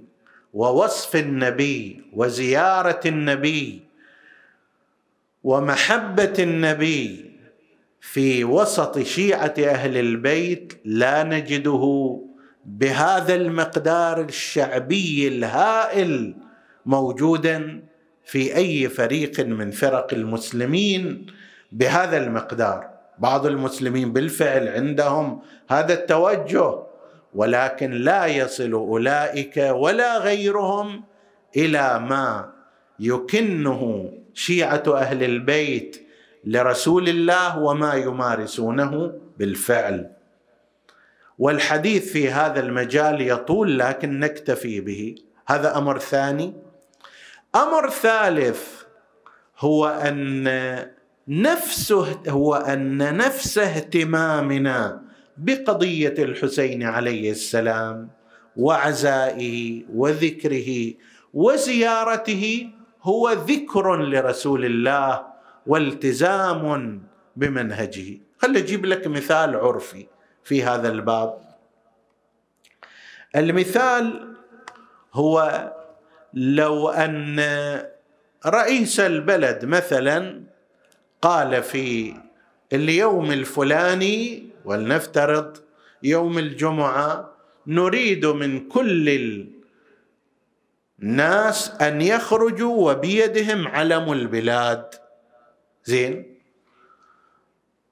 ووصف 0.53 1.15
النبي 1.15 2.01
وزيارة 2.13 2.99
النبي 3.05 3.81
ومحبة 5.43 6.33
النبي 6.39 7.31
في 8.01 8.43
وسط 8.43 8.99
شيعة 8.99 9.53
أهل 9.59 9.97
البيت 9.97 10.73
لا 10.85 11.23
نجده 11.23 12.19
بهذا 12.65 13.35
المقدار 13.35 14.21
الشعبي 14.21 15.27
الهائل 15.27 16.35
موجودا 16.85 17.83
في 18.25 18.55
أي 18.55 18.89
فريق 18.89 19.39
من 19.39 19.71
فرق 19.71 20.13
المسلمين 20.13 21.25
بهذا 21.71 22.17
المقدار. 22.17 22.89
بعض 23.19 23.45
المسلمين 23.45 24.13
بالفعل 24.13 24.67
عندهم 24.67 25.41
هذا 25.69 25.93
التوجه 25.93 26.75
ولكن 27.33 27.91
لا 27.91 28.25
يصل 28.25 28.71
أولئك 28.71 29.57
ولا 29.57 30.17
غيرهم 30.17 31.03
إلى 31.57 31.99
ما 31.99 32.51
يكنه 32.99 34.11
شيعة 34.33 34.83
أهل 34.87 35.23
البيت 35.23 36.07
لرسول 36.45 37.09
الله 37.09 37.59
وما 37.59 37.93
يمارسونه 37.93 39.13
بالفعل. 39.39 40.14
والحديث 41.39 42.11
في 42.11 42.29
هذا 42.29 42.59
المجال 42.59 43.21
يطول 43.21 43.79
لكن 43.79 44.19
نكتفي 44.19 44.81
به. 44.81 45.15
هذا 45.47 45.77
أمر 45.77 45.99
ثاني. 45.99 46.53
أمر 47.55 47.89
ثالث 47.89 48.83
هو 49.59 49.87
أن 49.87 50.49
نفسه 51.27 52.19
هو 52.27 52.55
أن 52.55 53.17
نفس 53.17 53.57
اهتمامنا 53.57 55.01
بقضية 55.37 56.13
الحسين 56.19 56.83
عليه 56.83 57.31
السلام 57.31 58.09
وعزائه 58.57 59.83
وذكره 59.93 60.93
وزيارته 61.33 62.69
هو 63.03 63.31
ذكر 63.31 63.95
لرسول 63.95 64.65
الله 64.65 65.25
والتزام 65.67 67.01
بمنهجه. 67.35 68.19
خل 68.37 68.57
أجيب 68.57 68.85
لك 68.85 69.07
مثال 69.07 69.55
عرفي. 69.55 70.07
في 70.45 70.63
هذا 70.63 70.89
الباب. 70.89 71.37
المثال 73.35 74.35
هو 75.13 75.71
لو 76.33 76.89
أن 76.89 77.39
رئيس 78.45 78.99
البلد 78.99 79.65
مثلا 79.65 80.43
قال 81.21 81.63
في 81.63 82.13
اليوم 82.73 83.31
الفلاني 83.31 84.49
ولنفترض 84.65 85.57
يوم 86.03 86.37
الجمعة 86.37 87.31
نريد 87.67 88.25
من 88.25 88.69
كل 88.69 89.45
الناس 91.01 91.71
أن 91.81 92.01
يخرجوا 92.01 92.91
وبيدهم 92.91 93.67
علم 93.67 94.11
البلاد. 94.13 94.95
زين. 95.85 96.35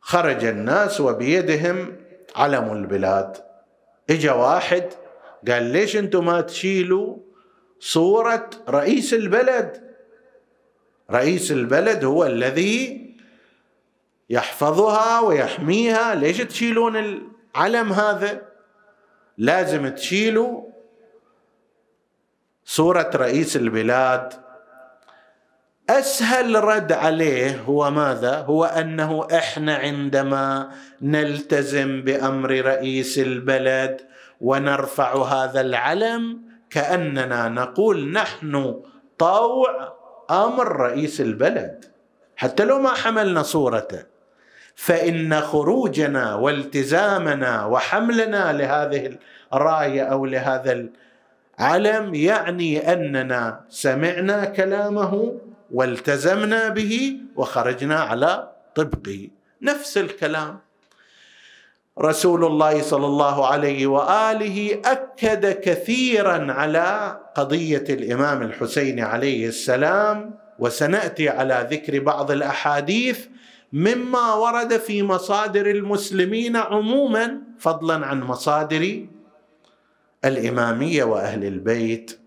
خرج 0.01 0.45
الناس 0.45 1.01
وبيدهم 1.01 2.02
علم 2.35 2.73
البلاد. 2.73 3.37
إجا 4.09 4.31
واحد 4.31 4.89
قال 5.47 5.63
ليش 5.63 5.95
أنتم 5.95 6.25
ما 6.25 6.41
تشيلوا 6.41 7.17
صورة 7.79 8.49
رئيس 8.69 9.13
البلد؟ 9.13 9.95
رئيس 11.11 11.51
البلد 11.51 12.03
هو 12.03 12.25
الذي 12.25 13.03
يحفظها 14.29 15.19
ويحميها. 15.19 16.15
ليش 16.15 16.37
تشيلون 16.37 16.97
العلم 16.97 17.93
هذا؟ 17.93 18.41
لازم 19.37 19.87
تشيلوا 19.87 20.63
صورة 22.65 23.11
رئيس 23.15 23.55
البلاد. 23.55 24.42
أسهل 25.89 26.63
رد 26.63 26.91
عليه 26.91 27.61
هو 27.61 27.91
ماذا؟ 27.91 28.37
هو 28.37 28.65
أنه 28.65 29.27
إحنا 29.33 29.75
عندما 29.75 30.69
نلتزم 31.01 32.01
بأمر 32.01 32.51
رئيس 32.51 33.19
البلد 33.19 34.01
ونرفع 34.41 35.23
هذا 35.23 35.61
العلم 35.61 36.41
كأننا 36.69 37.49
نقول 37.49 38.11
نحن 38.11 38.81
طوع 39.17 39.93
أمر 40.31 40.67
رئيس 40.77 41.21
البلد. 41.21 41.85
حتى 42.35 42.65
لو 42.65 42.79
ما 42.79 42.93
حملنا 42.93 43.43
صورته. 43.43 44.03
فإن 44.75 45.41
خروجنا 45.41 46.35
والتزامنا 46.35 47.65
وحملنا 47.65 48.53
لهذه 48.53 49.17
الراية 49.53 50.01
أو 50.01 50.25
لهذا 50.25 50.87
العلم 51.59 52.15
يعني 52.15 52.93
أننا 52.93 53.61
سمعنا 53.69 54.45
كلامه 54.45 55.39
والتزمنا 55.73 56.69
به 56.69 57.17
وخرجنا 57.35 57.99
على 57.99 58.51
طبقه. 58.75 59.29
نفس 59.61 59.97
الكلام. 59.97 60.59
رسول 61.99 62.45
الله 62.45 62.81
صلى 62.81 63.05
الله 63.05 63.47
عليه 63.47 63.87
وآله 63.87 64.81
أكد 64.85 65.59
كثيرا 65.61 66.51
على 66.53 67.19
قضية 67.35 67.85
الإمام 67.89 68.41
الحسين 68.41 68.99
عليه 68.99 69.47
السلام 69.47 70.33
وسنأتي 70.59 71.29
على 71.29 71.67
ذكر 71.71 71.99
بعض 71.99 72.31
الأحاديث 72.31 73.25
مما 73.73 74.33
ورد 74.33 74.77
في 74.77 75.03
مصادر 75.03 75.65
المسلمين 75.65 76.55
عموما 76.55 77.41
فضلا 77.59 78.05
عن 78.05 78.21
مصادر 78.21 79.05
الإمامية 80.25 81.03
وأهل 81.03 81.45
البيت. 81.45 82.19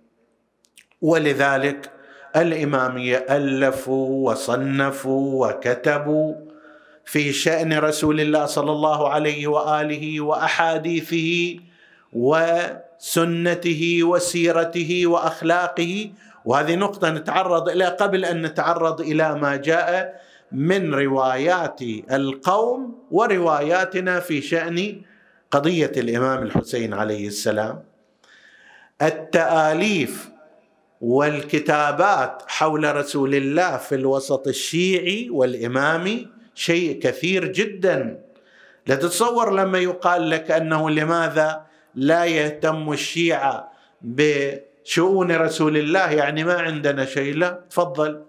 ولذلك 1.02 1.90
الإمامية 2.36 3.26
ألفوا 3.30 4.30
وصنفوا 4.30 5.46
وكتبوا 5.46 6.34
في 7.04 7.32
شأن 7.32 7.78
رسول 7.78 8.20
الله 8.20 8.46
صلى 8.46 8.72
الله 8.72 9.08
عليه 9.08 9.46
وآله 9.46 10.20
وأحاديثه 10.20 11.56
وسنته 12.12 14.00
وسيرته 14.02 15.06
وأخلاقه. 15.06 16.10
وهذه 16.44 16.74
نقطة 16.74 17.10
نتعرض 17.10 17.68
إلى 17.68 17.84
قبل 17.84 18.24
أن 18.24 18.42
نتعرض 18.42 19.00
إلى 19.00 19.34
ما 19.34 19.56
جاء 19.56 20.20
من 20.52 20.94
روايات 20.94 21.80
القوم 22.10 22.98
ورواياتنا 23.10 24.20
في 24.20 24.40
شأن 24.42 25.02
قضية 25.50 25.92
الإمام 25.96 26.42
الحسين 26.42 26.94
عليه 26.94 27.26
السلام. 27.26 27.82
التآليف 29.02 30.35
والكتابات 31.00 32.42
حول 32.46 32.96
رسول 32.96 33.34
الله 33.34 33.76
في 33.76 33.94
الوسط 33.94 34.48
الشيعي 34.48 35.30
والإمامي 35.30 36.28
شيء 36.54 36.98
كثير 36.98 37.44
جدا. 37.52 38.20
لا 38.86 38.94
تتصور 38.94 39.54
لما 39.54 39.78
يقال 39.78 40.30
لك 40.30 40.50
أنه 40.50 40.90
لماذا 40.90 41.66
لا 41.94 42.24
يهتم 42.24 42.92
الشيعة 42.92 43.72
بشؤون 44.02 45.32
رسول 45.32 45.76
الله؟ 45.76 46.10
يعني 46.10 46.44
ما 46.44 46.54
عندنا 46.54 47.04
شيء. 47.04 47.34
لا 47.34 47.60
تفضل. 47.70 48.22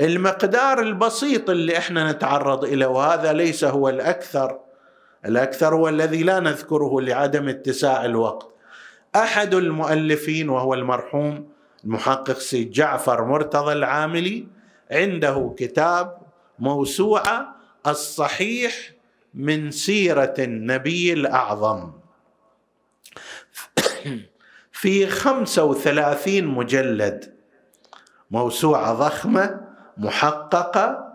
المقدار 0.00 0.80
البسيط 0.80 1.50
اللي 1.50 1.78
إحنا 1.78 2.12
نتعرض 2.12 2.64
اليه 2.64 2.86
وهذا 2.86 3.32
ليس 3.32 3.64
هو 3.64 3.88
الأكثر 3.88 4.58
الأكثر 5.26 5.74
هو 5.74 5.88
الذي 5.88 6.22
لا 6.22 6.40
نذكره 6.40 7.00
لعدم 7.00 7.48
اتساع 7.48 8.04
الوقت. 8.04 8.54
أحد 9.16 9.54
المؤلفين 9.54 10.48
وهو 10.48 10.74
المرحوم 10.74 11.53
المحقق 11.84 12.38
سيد 12.38 12.70
جعفر 12.70 13.24
مرتضى 13.24 13.72
العاملي 13.72 14.46
عنده 14.90 15.54
كتاب 15.58 16.18
موسوعة 16.58 17.56
الصحيح 17.86 18.90
من 19.34 19.70
سيرة 19.70 20.34
النبي 20.38 21.12
الأعظم. 21.12 21.92
في 24.72 25.06
خمسة 25.06 25.64
وثلاثين 25.64 26.46
مجلد. 26.46 27.34
موسوعة 28.30 28.94
ضخمة 28.94 29.60
محققة 29.96 31.12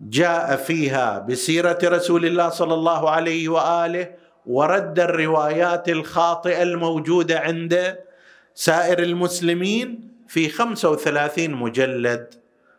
جاء 0.00 0.56
فيها 0.56 1.18
بسيرة 1.18 1.78
رسول 1.84 2.26
الله 2.26 2.48
صلى 2.48 2.74
الله 2.74 3.10
عليه 3.10 3.48
وآله 3.48 4.14
ورد 4.46 5.00
الروايات 5.00 5.88
الخاطئة 5.88 6.62
الموجودة 6.62 7.40
عند 7.40 7.98
سائر 8.60 8.98
المسلمين 8.98 10.10
في 10.28 10.48
35 10.48 11.50
مجلد 11.50 12.34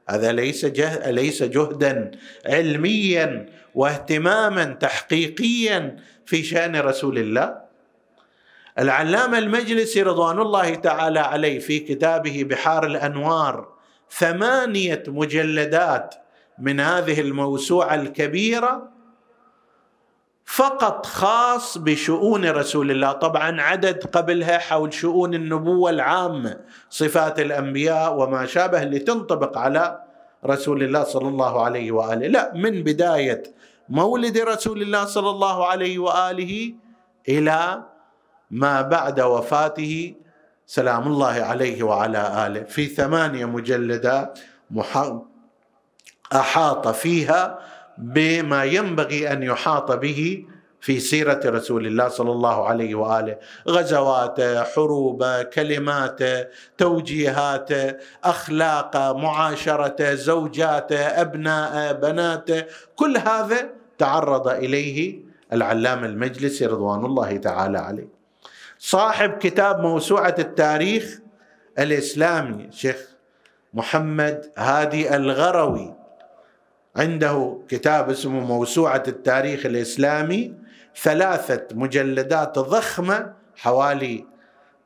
هذا 0.10 0.32
ليس. 0.32 0.66
ليس 1.06 1.44
جهدا 1.44 2.12
علميا 2.46 3.46
واهتماما 3.76 4.64
تحقيقيا 4.64 5.96
في 6.26 6.44
شأن 6.44 6.76
رسول 6.76 7.18
الله 7.18 7.58
العلامة 8.80 9.38
المجلسي 9.38 10.02
رضوان 10.02 10.40
الله 10.40 10.76
تعالى 10.76 11.20
عليه 11.20 11.60
في 11.60 11.80
كتابه 11.80 12.44
بحار 12.44 12.86
الأنوار 12.86 13.74
ثمانية 14.12 15.04
مجلدات 15.08 16.16
من 16.60 16.80
هذه 16.80 17.22
الموسوعة 17.22 17.96
الكبيرة 17.96 18.90
فقط 20.52 21.06
خاص 21.06 21.78
بشؤون 21.78 22.45
رسول 22.45 22.91
الله. 22.91 23.12
طبعا 23.12 23.62
عدد 23.62 24.04
قبلها 24.04 24.58
حول 24.58 24.93
شؤون 24.93 25.34
النبوة 25.34 25.89
العامة 25.89 26.60
صفات 26.89 27.39
الأنبياء 27.39 28.14
وما 28.20 28.45
شابه 28.45 28.84
لتنطبق 28.84 29.58
على 29.58 29.99
رسول 30.45 30.84
الله 30.84 31.04
صلى 31.04 31.28
الله 31.28 31.64
عليه 31.64 31.91
وآله. 31.91 32.28
لا 32.28 32.52
من 32.56 32.84
بداية 32.84 33.43
مولد 33.89 34.38
رسول 34.38 34.82
الله 34.82 35.06
صلى 35.06 35.30
الله 35.30 35.68
عليه 35.68 35.99
وآله 35.99 36.74
إلى 37.30 37.84
ما 38.52 38.82
بعد 38.82 39.20
وفاته 39.20 40.16
سلام 40.68 41.08
الله 41.08 41.34
عليه 41.34 41.84
وعلى 41.84 42.47
آله. 42.47 42.64
في 42.64 42.88
ثمانية 42.88 43.45
مجلدات 43.45 44.39
أحاط 46.36 46.88
فيها 46.88 47.60
بما 47.98 48.64
ينبغي 48.64 49.32
أن 49.32 49.44
يحاط 49.44 49.92
به 49.92 50.46
في 50.82 51.00
سيرة 51.00 51.39
رسول 51.46 51.88
الله 51.88 52.08
صلى 52.08 52.32
الله 52.32 52.68
عليه 52.68 52.96
وآله. 52.96 53.38
غزواته 53.70 54.64
حروبه 54.64 55.44
كلماته 55.44 56.46
توجيهاته 56.78 57.96
اخلاقه 58.24 59.18
معاشرته 59.18 60.14
زوجاته 60.14 61.00
ابناءه 61.00 61.92
بناته 61.92 62.64
كل 62.96 63.18
هذا 63.18 63.70
تعرض 63.98 64.48
إليه 64.48 65.20
العلامه 65.54 66.06
المجلسي 66.06 66.66
رضوان 66.66 67.06
الله 67.06 67.38
تعالى 67.38 67.78
عليه. 67.78 68.08
صاحب 68.80 69.32
كتاب 69.38 69.80
موسوعة 69.80 70.36
التاريخ 70.39 71.20
الإسلامي 71.80 72.68
شيخ 72.72 73.08
محمد 73.74 74.52
هادي 74.58 75.16
الغروي. 75.16 76.01
عنده 76.96 77.58
كتاب 77.70 78.10
اسمه 78.10 78.39
موسوعة 78.39 79.04
التاريخ 79.08 79.66
الإسلامي 79.66 80.54
ثلاثة 81.02 81.68
مجلدات 81.74 82.60
ضخمة 82.60 83.34
حوالي 83.56 84.26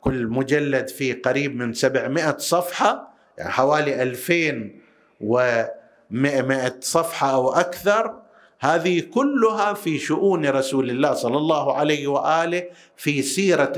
كل 0.02 0.28
مجلد 0.28 0.88
فيه 0.88 1.22
قريب 1.22 1.56
من 1.56 1.74
700 1.74 2.38
صفحة 2.38 3.14
يعني 3.38 3.52
حوالي 3.52 4.04
2100 4.04 6.76
صفحة 6.82 7.32
أو 7.32 7.54
أكثر. 7.54 8.22
هذه 8.60 9.00
كلها 9.00 9.74
في 9.74 10.00
شؤون 10.00 10.46
رسول 10.46 10.90
الله 10.90 11.14
صلى 11.14 11.38
الله 11.38 11.74
عليه 11.74 12.08
وآله 12.08 12.64
في 12.98 13.22
سيرة 13.22 13.74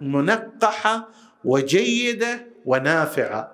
منقحة 0.00 1.08
وجيدة 1.44 2.46
ونافعة. 2.66 3.52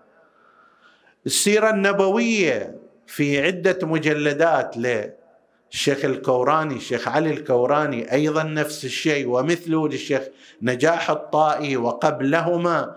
السيرة 1.26 1.70
النبوية 1.70 2.85
في 3.06 3.42
عدة 3.42 3.78
مجلدات 3.82 4.76
للشيخ 4.76 6.04
الكوراني 6.04 6.76
الشيخ 6.76 7.08
علي 7.08 7.30
الكوراني 7.30 8.12
أيضا 8.12 8.42
نفس 8.42 8.84
الشيء 8.84 9.28
ومثله 9.28 9.88
للشيخ 9.88 10.22
نجاح 10.62 11.10
الطائي 11.10 11.76
وقبلهما 11.76 12.96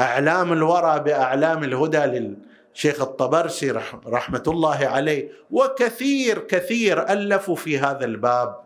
أعلام 0.00 0.52
الورى 0.52 1.00
بأعلام 1.00 1.64
الهدى 1.64 1.98
للشيخ 1.98 3.00
الطبرسي 3.00 3.70
رحمة 4.06 4.42
الله 4.46 4.86
عليه. 4.86 5.28
وكثير 5.50 6.38
كثير 6.38 7.08
ألفوا 7.10 7.56
في 7.56 7.78
هذا 7.78 8.04
الباب. 8.04 8.56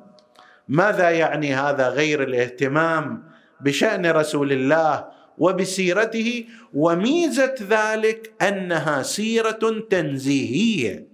ماذا 0.68 1.10
يعني 1.10 1.54
هذا 1.54 1.88
غير 1.88 2.22
الاهتمام 2.22 3.22
بشأن 3.60 4.06
رسول 4.06 4.52
الله 4.52 5.04
وبسيرته 5.38 6.44
وميزة 6.74 7.54
ذلك 7.68 8.32
أنها 8.42 9.02
سيرة 9.02 9.84
تنزيهية. 9.90 11.06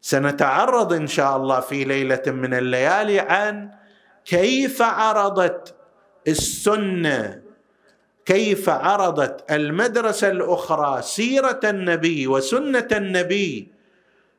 سنتعرض 0.00 0.92
إن 0.92 1.06
شاء 1.06 1.36
الله 1.36 1.60
في 1.60 1.84
ليلة 1.84 2.22
من 2.26 2.54
الليالي 2.54 3.20
عن 3.20 3.70
كيف 4.24 4.82
عرضت 4.82 5.74
السنة 6.28 7.42
كيف 8.26 8.68
عرضت 8.68 9.52
المدرسة 9.52 10.30
الأخرى 10.30 11.02
سيرة 11.02 11.60
النبي 11.64 12.26
وسنة 12.26 12.88
النبي 12.92 13.68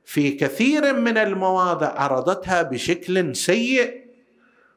في 0.05 0.31
كثير 0.31 0.93
من 0.93 1.17
المواضع. 1.17 1.87
عرضتها 1.87 2.61
بشكل 2.61 3.35
سيء. 3.35 4.03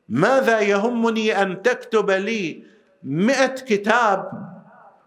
ماذا 0.08 0.60
يهمني 0.60 1.42
أن 1.42 1.62
تكتب 1.62 2.10
لي 2.10 2.62
مئة 3.06 3.54
كتاب 3.54 4.30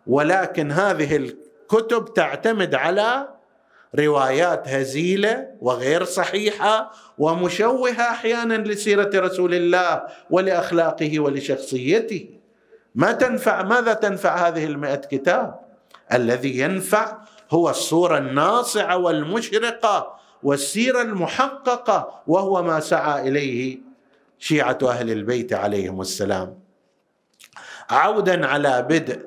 ولكن 0.08 0.72
هذه 0.72 1.16
الكتب 1.16 2.14
تعتمد 2.14 2.76
على 2.76 3.28
روايات 4.00 4.68
هزيلة 4.68 5.48
وغير 5.62 6.04
صحيحة 6.04 6.92
ومشوهة 7.18 8.02
أحيانا 8.02 8.54
لسيرة 8.54 9.10
رسول 9.16 9.54
الله 9.54 10.04
ولأخلاقه 10.30 11.20
ولشخصيته. 11.20 12.30
ما 12.96 13.12
تنفع 13.12 13.64
ماذا 13.64 13.94
تنفع 13.94 14.48
هذه 14.48 14.66
المئة 14.66 14.96
كتاب؟ 14.96 15.60
الذي 16.14 16.60
ينفع 16.60 17.18
هو 17.52 17.70
الصورة 17.70 18.18
الناصعة 18.18 18.98
والمشرقة 18.98 20.16
والسيرة 20.44 21.02
المحققة 21.02 22.22
وهو 22.28 22.64
ما 22.64 22.80
سعى 22.80 23.30
إليه 23.30 23.80
شيعة 24.40 24.78
أهل 24.84 25.12
البيت 25.12 25.54
عليهم 25.54 26.02
السلام. 26.02 26.69
عودا 27.90 28.48
على 28.48 28.86
بدء 28.90 29.20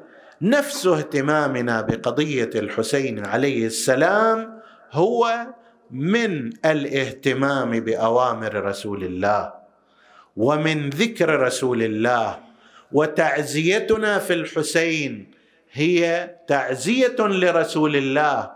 نفس 0.43 0.87
اهتمامنا 0.87 1.81
بقضية 1.81 2.51
الحسين 2.55 3.27
عليه 3.27 3.67
السلام 3.67 4.61
هو 4.93 5.47
من 5.91 6.51
الاهتمام 6.65 7.71
بأوامر 7.71 8.65
رسول 8.65 9.05
الله 9.05 9.53
ومن 10.37 10.91
ذكر 10.91 11.41
رسول 11.41 11.83
الله. 11.83 12.39
وتعزيتنا 12.93 14.19
في 14.19 14.33
الحسين 14.33 15.31
هي 15.73 16.31
تعزية 16.49 17.17
لرسول 17.19 17.97
الله. 17.97 18.51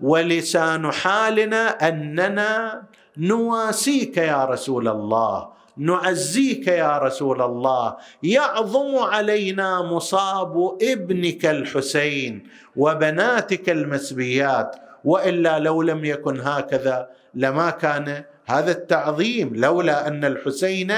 ولسان 0.00 0.92
حالنا 0.92 1.88
أننا 1.88 2.82
نواسيك 3.16 4.16
يا 4.16 4.44
رسول 4.44 4.88
الله. 4.88 5.49
نعزيك 5.80 6.66
يا 6.66 6.98
رسول 6.98 7.42
الله. 7.42 7.96
يعظم 8.22 8.96
علينا 8.96 9.82
مصاب 9.82 10.76
ابنك 10.82 11.46
الحسين 11.46 12.32
وبناتك 12.76 13.70
المسبيات. 13.70 14.76
وإلا 15.04 15.58
لو 15.58 15.82
لم 15.82 16.04
يكن 16.04 16.40
هكذا 16.40 17.08
لما 17.34 17.70
كان 17.70 18.24
هذا 18.46 18.70
التعظيم 18.70 19.56
لولا 19.56 20.08
أن 20.08 20.24
الحسين 20.24 20.92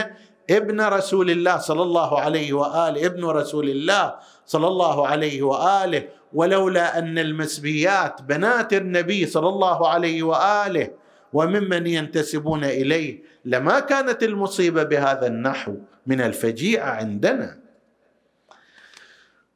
ابن 0.50 0.80
رسول 0.80 1.30
الله 1.30 1.56
صلى 1.58 1.82
الله 1.82 2.20
عليه 2.20 2.52
وآله 2.52 3.06
ابن 3.06 3.24
رسول 3.24 3.68
الله 3.70 4.14
صلى 4.46 4.66
الله 4.66 5.06
عليه 5.06 5.42
وآله. 5.42 6.02
ولولا 6.34 6.98
أن 6.98 7.18
المسبيات 7.18 8.22
بنات 8.22 8.72
النبي 8.72 9.26
صلى 9.26 9.48
الله 9.48 9.88
عليه 9.88 10.22
وآله 10.22 11.01
وممن 11.32 11.86
ينتسبون 11.86 12.64
إليه. 12.64 13.22
لما 13.44 13.80
كانت 13.80 14.22
المصيبة 14.22 14.82
بهذا 14.82 15.26
النحو 15.26 15.74
من 16.06 16.20
الفجيعه 16.20 16.90
عندنا. 16.90 17.58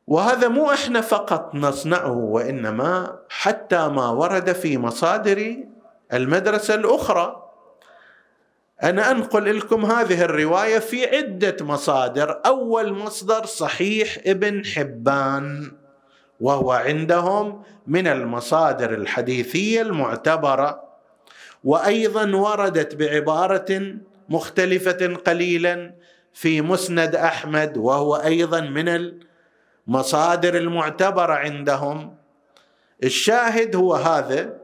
وهذا 0.06 0.48
مو 0.48 0.70
إحنا 0.70 1.00
فقط 1.00 1.54
نصنعه 1.54 2.16
وإنما 2.16 3.18
حتى 3.28 3.88
ما 3.88 4.08
ورد 4.08 4.52
في 4.52 4.78
مصادر 4.78 5.56
المدرسة 6.12 6.74
الأخرى. 6.74 7.42
أنا 8.82 9.10
أنقل 9.10 9.58
لكم 9.58 9.84
هذه 9.84 10.22
الرواية 10.22 10.78
في 10.78 11.16
عدة 11.16 11.56
مصادر. 11.60 12.40
أول 12.46 12.92
مصدر 12.92 13.46
صحيح 13.46 14.18
ابن 14.26 14.64
حبان 14.64 15.72
وهو 16.40 16.72
عندهم 16.72 17.62
من 17.86 18.06
المصادر 18.06 18.94
الحديثية 18.94 19.82
المعتبرة. 19.82 20.85
وأيضا 21.64 22.36
وردت 22.36 22.94
بعبارة 22.94 23.94
مختلفة 24.28 25.14
قليلا 25.14 25.94
في 26.32 26.60
مسند 26.60 27.14
أحمد 27.14 27.76
وهو 27.76 28.16
أيضا 28.16 28.60
من 28.60 29.14
المصادر 29.88 30.56
المعتبرة 30.56 31.32
عندهم. 31.32 32.16
الشاهد 33.04 33.76
هو 33.76 33.94
هذا 33.94 34.56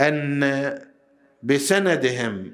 أن 0.00 0.42
بسندهم 1.42 2.52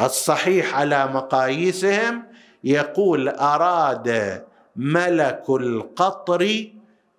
الصحيح 0.00 0.74
على 0.74 1.06
مقاييسهم 1.06 2.24
يقول 2.64 3.28
أراد 3.28 4.42
ملك 4.76 5.44
القطر 5.50 6.70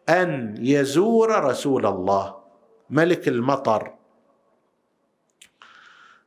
أن 0.09 0.55
يزور 0.59 1.43
رسول 1.43 1.85
الله 1.85 2.35
ملك 2.89 3.27
المطر. 3.27 3.96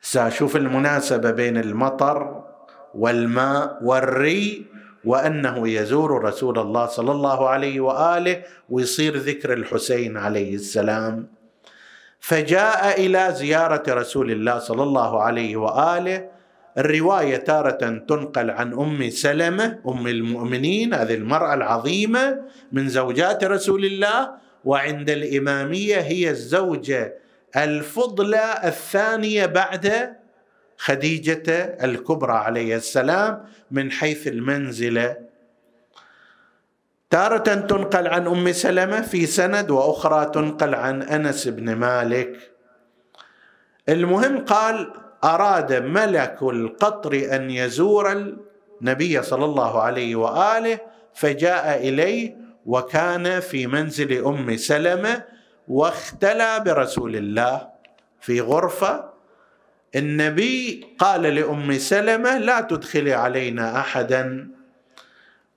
سأشوف 0.03 0.57
المناسبة 0.57 1.30
بين 1.30 1.57
المطر 1.57 2.44
والماء 2.94 3.78
والري 3.82 4.66
وأنه 5.05 5.68
يزور 5.68 6.24
رسول 6.24 6.59
الله 6.59 6.86
صلى 6.86 7.12
الله 7.12 7.48
عليه 7.48 7.80
وآله 7.80 8.42
ويصير 8.70 9.16
ذكر 9.16 9.53
الحسين 9.53 10.16
عليه 10.16 10.55
السلام. 10.55 11.26
فجاء 12.20 13.01
إلى 13.07 13.32
زيارة 13.32 13.82
رسول 13.88 14.30
الله 14.30 14.59
صلى 14.59 14.82
الله 14.82 15.22
عليه 15.22 15.57
وآله. 15.57 16.28
الرواية 16.78 17.36
تارة 17.36 18.05
تنقل 18.09 18.51
عن 18.51 18.72
أم 18.72 19.11
سلمة 19.11 19.78
أم 19.88 20.07
المؤمنين 20.07 20.94
هذه 20.94 21.14
المرأة 21.14 21.55
العظيمة 21.55 22.38
من 22.72 22.88
زوجات 22.88 23.44
رسول 23.44 23.84
الله 23.84 24.30
وعند 24.64 25.11
الإمامية 25.11 25.96
هي 25.96 26.30
الزوجة 26.30 27.20
الفضلى 27.57 28.61
الثانية 28.64 29.46
بعد 29.46 30.16
خديجة 30.78 31.53
الكبرى 31.84 32.32
عليه 32.32 32.76
السلام 32.76 33.44
من 33.70 33.90
حيث 33.92 34.26
المنزله 34.28 35.16
تارة 37.11 37.55
تنقل 37.55 38.07
عن 38.07 38.26
أم 38.26 38.53
سلمة 38.53 39.01
في 39.01 39.26
سند 39.26 39.70
وأخرى 39.70 40.30
تنقل 40.34 40.74
عن 40.74 41.03
أنس 41.03 41.48
بن 41.48 41.74
مالك. 41.74 42.51
المهم 43.88 44.44
قال 44.44 44.92
أراد 45.24 45.72
ملك 45.72 46.42
القطر 46.42 47.12
أن 47.32 47.51
يزور 47.51 48.34
النبي 48.80 49.22
صلى 49.22 49.44
الله 49.44 49.82
عليه 49.82 50.16
وآله 50.16 50.78
فجاء 51.14 51.88
إليه 51.88 52.36
وكان 52.66 53.40
في 53.40 53.66
منزل 53.66 54.24
أم 54.24 54.57
سلمة 54.57 55.22
واختلى 55.71 56.62
برسول 56.66 57.16
الله 57.16 57.68
في 58.21 58.41
غرفة. 58.41 59.11
النبي 59.97 60.87
قال 60.99 61.23
لأم 61.23 61.79
سلمة 61.79 62.39
لا 62.39 62.61
تدخلي 62.61 63.14
علينا 63.14 63.81
احدا. 63.81 64.49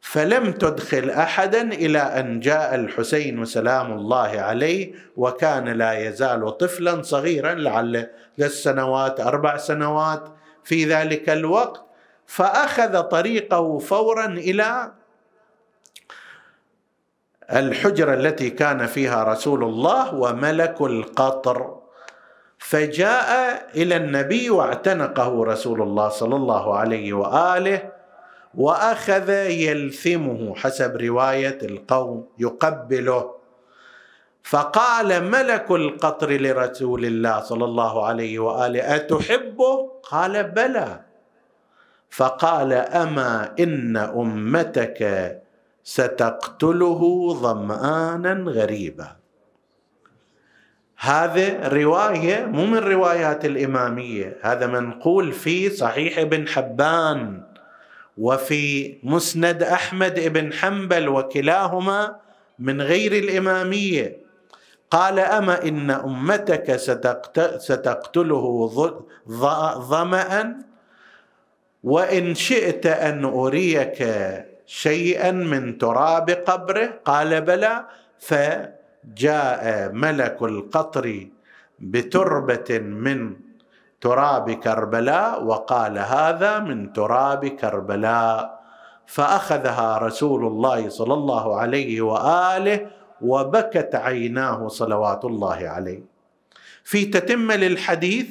فلم 0.01 0.51
تدخل 0.51 1.09
احدا 1.09 1.61
إلى 1.61 1.99
أن 1.99 2.39
جاء 2.39 2.76
الحسين 2.76 3.45
سلام 3.45 3.93
الله 3.93 4.41
عليه 4.41 4.93
وكان 5.18 5.70
لا 5.70 5.93
يزال 5.93 6.57
طفلا 6.57 7.01
صغيرا 7.01 7.53
لعل 7.53 8.09
ثلاث 8.38 8.51
سنوات 8.51 9.20
أربع 9.20 9.57
سنوات 9.57 10.24
في 10.64 10.86
ذلك 10.86 11.30
الوقت. 11.30 11.86
فأخذ 12.28 13.01
طريقه 13.01 13.78
فورا 13.78 14.26
إلى 14.26 14.91
الحجرة 17.51 18.13
التي 18.13 18.49
كان 18.49 18.85
فيها 18.85 19.23
رسول 19.23 19.63
الله 19.63 20.15
وملك 20.15 20.81
القطر. 20.81 21.75
فجاء 22.57 23.29
إلى 23.75 23.95
النبي 23.95 24.49
واعتنقه 24.49 25.43
رسول 25.43 25.81
الله 25.81 26.09
صلى 26.09 26.35
الله 26.35 26.77
عليه 26.77 27.13
وآله 27.13 27.91
وأخذ 28.55 29.29
يلثمه 29.49 30.55
حسب 30.55 30.97
رواية 30.97 31.57
القوم 31.63 32.27
يقبله. 32.39 33.35
فقال 34.43 35.23
ملك 35.23 35.71
القطر 35.71 36.31
لرسول 36.31 37.05
الله 37.05 37.39
صلى 37.39 37.65
الله 37.65 38.05
عليه 38.05 38.39
وآله 38.39 38.95
اتحبه 38.95 39.91
قال 40.03 40.43
بلى. 40.43 40.99
فقال 42.09 42.73
أما 42.73 43.55
إن 43.59 43.97
أمتك 43.97 44.99
ستقتله 45.84 47.01
ظمانا 47.41 48.34
غريبا. 48.51 49.15
هذه 50.97 51.67
رواية 51.67 52.45
مو 52.45 52.65
من 52.65 52.77
روايات 52.77 53.45
الإمامية 53.45 54.38
هذا 54.41 54.67
منقول 54.67 55.31
في 55.34 55.69
صحيح 55.69 56.19
ابن 56.19 56.47
حبان 56.47 57.43
وفي 58.17 58.97
مسند 59.03 59.63
أحمد 59.63 60.19
بن 60.19 60.53
حنبل 60.53 61.09
وكلاهما 61.09 62.15
من 62.59 62.81
غير 62.81 63.11
الإمامية. 63.11 64.17
قال 64.91 65.19
أما 65.19 65.63
إن 65.67 65.91
أمتك 65.91 66.75
ستقتله 67.57 68.45
ظما 69.79 70.57
وإن 71.84 72.36
شئت 72.36 72.86
أن 72.86 73.25
أريك 73.25 73.99
شيئا 74.66 75.32
من 75.32 75.78
تراب 75.78 76.30
قبره؟ 76.30 76.99
قال 77.05 77.41
بلى. 77.41 77.86
فجاء 78.20 79.91
ملك 79.91 80.38
القطر 80.41 81.28
بتربة 81.80 82.80
من 82.80 83.36
تراب 84.01 84.51
كربلاء 84.51 85.43
وقال 85.43 85.97
هذا 85.97 86.59
من 86.59 86.93
تراب 86.93 87.47
كربلاء. 87.47 88.64
فأخذها 89.05 89.97
رسول 89.97 90.45
الله 90.47 90.89
صلى 90.89 91.14
الله 91.14 91.59
عليه 91.59 92.01
وآله 92.01 92.88
وبكت 93.22 93.95
عيناه 93.95 94.68
صلوات 94.68 95.26
الله 95.26 95.59
عليه. 95.68 96.03
في 96.84 97.05
تتمه 97.05 97.55
للحديث 97.55 98.28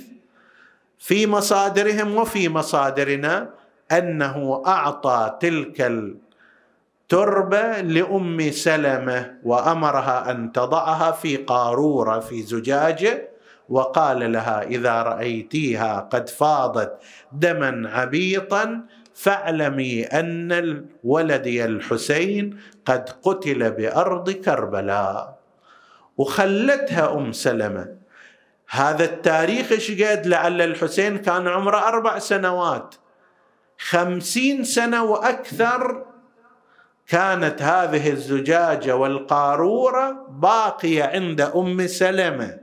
في 0.98 1.26
مصادرهم 1.26 2.16
وفي 2.16 2.48
مصادرنا 2.48 3.50
أنه 3.92 4.62
أعطى 4.66 5.36
تلك 5.40 5.80
التربة 5.80 7.80
لأم 7.80 8.50
سلمة 8.50 9.34
وأمرها 9.44 10.30
أن 10.30 10.52
تضعها 10.52 11.10
في 11.10 11.36
قارورة 11.36 12.18
في 12.18 12.42
زجاجة 12.42 13.28
وقال 13.68 14.32
لها 14.32 14.62
إذا 14.62 15.02
رأيتيها 15.02 16.08
قد 16.12 16.28
فاضت 16.28 16.92
دما 17.32 17.90
عبيطا 17.90 18.80
فاعلمي 19.14 20.04
أن 20.04 20.86
ولدي 21.04 21.64
الحسين 21.64 22.58
قد 22.84 23.08
قتل 23.22 23.70
بأرض 23.70 24.30
كربلاء. 24.30 25.38
وخلتها 26.16 27.14
أم 27.14 27.32
سلمة. 27.32 27.88
هذا 28.68 29.04
التاريخ 29.04 29.72
إيش 29.72 30.02
قد؟ 30.02 30.26
لعل 30.26 30.62
الحسين 30.62 31.18
كان 31.18 31.48
عمره 31.48 31.78
أربع 31.78 32.18
سنوات. 32.18 32.94
خمسين 33.88 34.64
سنة 34.64 35.04
وأكثر 35.04 36.04
كانت 37.06 37.62
هذه 37.62 38.10
الزجاجة 38.10 38.96
والقارورة 38.96 40.26
باقية 40.30 41.04
عند 41.04 41.40
أم 41.40 41.86
سلمة. 41.86 42.58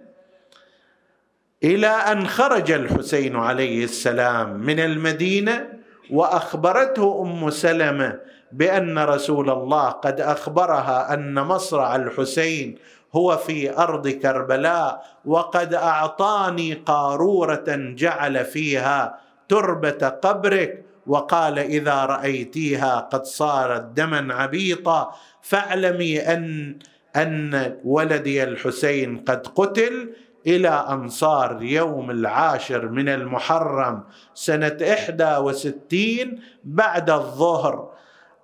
إلى 1.63 1.87
أن 1.87 2.27
خرج 2.27 2.71
الحسين 2.71 3.35
عليه 3.35 3.83
السلام 3.83 4.59
من 4.59 4.79
المدينة 4.79 5.69
وأخبرته 6.11 7.21
أم 7.21 7.49
سلمة 7.49 8.19
بأن 8.51 8.99
رسول 8.99 9.49
الله 9.49 9.89
قد 9.89 10.21
أخبرها 10.21 11.13
أن 11.13 11.33
مصرع 11.33 11.95
الحسين 11.95 12.77
هو 13.15 13.37
في 13.37 13.77
أرض 13.77 14.07
كربلاء 14.07 15.05
وقد 15.25 15.73
أعطاني 15.73 16.73
قارورة 16.73 17.65
جعل 17.67 18.45
فيها 18.45 19.19
تربة 19.49 20.09
قبرك 20.09 20.88
وقال 21.09 21.59
إذا 21.59 22.05
رأيتيها 22.05 22.99
قد 22.99 23.25
صارت 23.25 23.81
دما 23.81 24.33
عبيطا 24.33 25.15
فاعلمي 25.41 26.19
أن 26.19 26.75
أن 27.15 27.75
ولدي 27.83 28.43
الحسين 28.43 29.17
قد 29.17 29.47
قتل 29.47 30.13
إلى 30.47 30.69
ان 30.69 31.09
صار 31.09 31.63
يوم 31.63 32.11
العاشر 32.11 32.89
من 32.89 33.09
المحرم 33.09 34.03
سنة 34.33 34.77
إحدى 34.93 35.37
وستين 35.37 36.41
بعد 36.63 37.09
الظهر. 37.09 37.91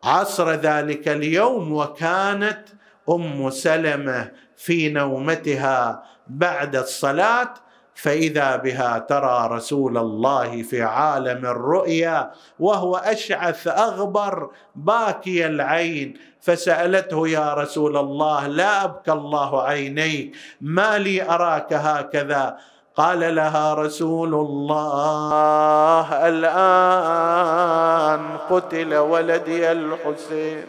عصر 0.04 0.52
ذلك 0.52 1.08
اليوم 1.08 1.74
وكانت 1.74 2.60
أم 3.10 3.50
سلمة 3.50 4.32
في 4.58 4.90
نومتها 4.90 6.04
بعد 6.28 6.76
الصلاة 6.76 7.54
فإذا 7.96 8.56
بها 8.56 9.00
ترى 9.00 9.48
رسول 9.52 9.98
الله 9.98 10.64
في 10.64 10.84
عالم 10.84 11.46
الرؤيا 11.46 12.32
وهو 12.60 12.96
أشعث 12.96 13.68
أغبر 13.68 14.50
باكي 14.76 15.46
العين 15.46 16.18
فسألته 16.42 17.28
يا 17.28 17.54
رسول 17.54 17.98
الله 17.98 18.48
لا 18.48 18.84
أبكى 18.84 19.12
الله 19.12 19.64
عينيك 19.64 20.36
ما 20.62 20.98
لي 20.98 21.30
أراك 21.30 21.74
هكذا؟ 21.74 22.58
قال 22.96 23.36
لها 23.36 23.74
رسول 23.74 24.34
الله 24.34 26.08
الآن 26.28 27.58
قتل 28.50 28.96
ولدي 28.96 29.72
الحسين. 29.72 30.66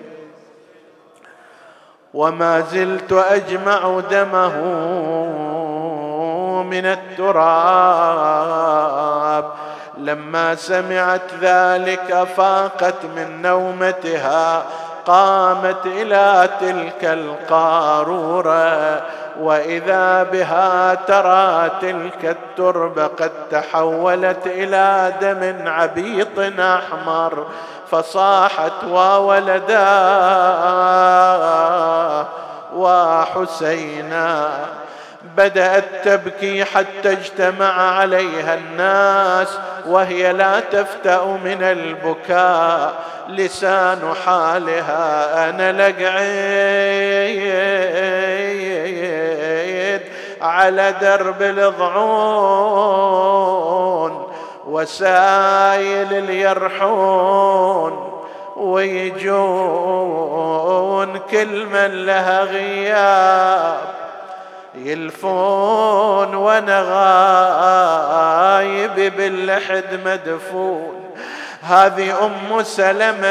وما 2.15 2.61
زلت 2.61 3.13
أجمع 3.13 4.01
دمه 4.01 4.57
من 6.71 6.87
التراب. 6.87 8.57
لما 9.99 10.55
سمعت 10.55 11.35
ذلك 11.41 12.27
فاقت 12.37 13.05
من 13.17 13.43
نومتها 13.43 14.63
قامت 15.07 15.87
إلى 15.87 16.49
تلك 16.61 17.05
القارورة. 17.05 19.03
وإذا 19.41 20.23
بها 20.23 20.95
ترى 20.95 21.71
تلك 21.81 22.25
التربة 22.25 23.07
قد 23.07 23.31
تحولت 23.51 24.47
إلى 24.47 25.13
دم 25.21 25.69
عبيط 25.69 26.61
أحمر 26.61 27.47
فصاحت 27.91 28.85
وولدا. 28.91 29.87
وحسينا 32.75 34.51
بدأت 35.37 35.85
تبكي 36.05 36.65
حتى 36.65 37.13
اجتمع 37.13 37.99
عليها 37.99 38.55
الناس 38.55 39.59
وهي 39.87 40.33
لا 40.33 40.61
تفتأ 40.61 41.25
من 41.25 41.63
البكاء. 41.63 42.95
لسان 43.29 44.15
حالها 44.27 45.51
أنا 45.51 45.73
لقعيد 45.73 46.27
على 50.41 50.95
درب 51.01 51.43
الضعون 51.43 52.77
وسايل 54.67 56.13
اليرحون 56.13 58.13
ويجون 58.57 59.27
كل 61.31 61.67
من 61.67 62.07
لها 62.07 62.43
غياب. 62.43 64.06
يلفون 64.87 66.35
وأنا 66.35 66.81
غايب 68.61 69.17
باللحد 69.17 70.01
مدفون. 70.05 71.11
هذه 71.63 72.27
أم 72.27 72.63
سلمة 72.63 73.27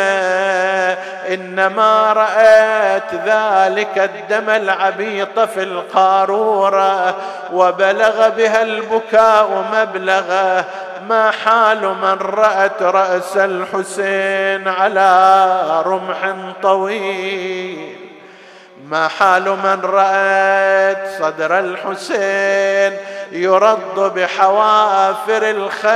إنما 1.34 2.14
رأت 2.14 3.14
ذلك 3.14 3.98
الدم 3.98 4.50
العبيط 4.50 5.40
في 5.40 5.64
القارورة 5.64 7.16
وبلغ 7.54 8.30
بها 8.30 8.62
البكاء 8.62 9.66
مبلغه. 9.74 10.66
ما 11.10 11.32
حال 11.32 11.82
من 11.82 12.18
رأت 12.22 12.82
رأس 12.82 13.38
الحسين 13.38 14.68
على 14.68 15.84
رمح 15.86 16.36
طويل. 16.62 18.05
ما 18.90 19.08
حال 19.08 19.50
من 19.50 19.82
رأت 19.84 21.08
صدر 21.20 21.60
الحسين 21.60 22.98
يرض 23.32 24.14
بحوافر 24.16 25.50
الخيل. 25.50 25.96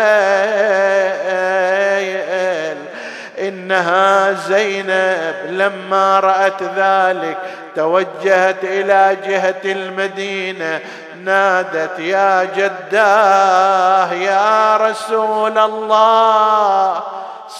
إنها 3.39 4.31
زينب 4.31 5.35
لما 5.49 6.19
رأت 6.19 6.63
ذلك 6.63 7.37
توجهت 7.75 8.63
إلى 8.63 9.17
جهة 9.27 9.61
المدينة 9.65 10.79
نادت 11.23 11.99
يا 11.99 12.43
جداه 12.43 14.13
يا 14.13 14.77
رسول 14.77 15.57
الله. 15.57 17.03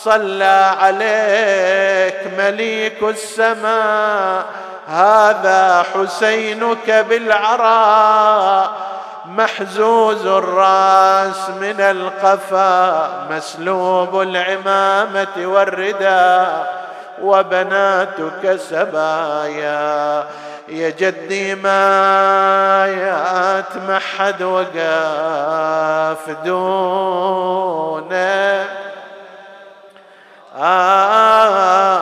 صلى 0.03 0.75
عليك 0.81 2.33
مليك 2.37 3.03
السماء. 3.03 4.45
هذا 4.87 5.85
حسينك 5.93 7.05
بالعراء. 7.09 8.71
محزوز 9.25 10.25
الرأس 10.25 11.49
من 11.49 11.79
القفا 11.79 13.09
مسلوب 13.31 14.21
العمامة 14.21 15.27
والرداء. 15.37 16.79
وبناتك 17.21 18.55
سبايا. 18.55 20.25
يا 20.69 20.89
جدي 20.89 21.55
ما 21.55 22.85
يات 22.87 23.77
وقاف 24.41 26.29
دونه. 26.45 28.65
آه 30.60 31.99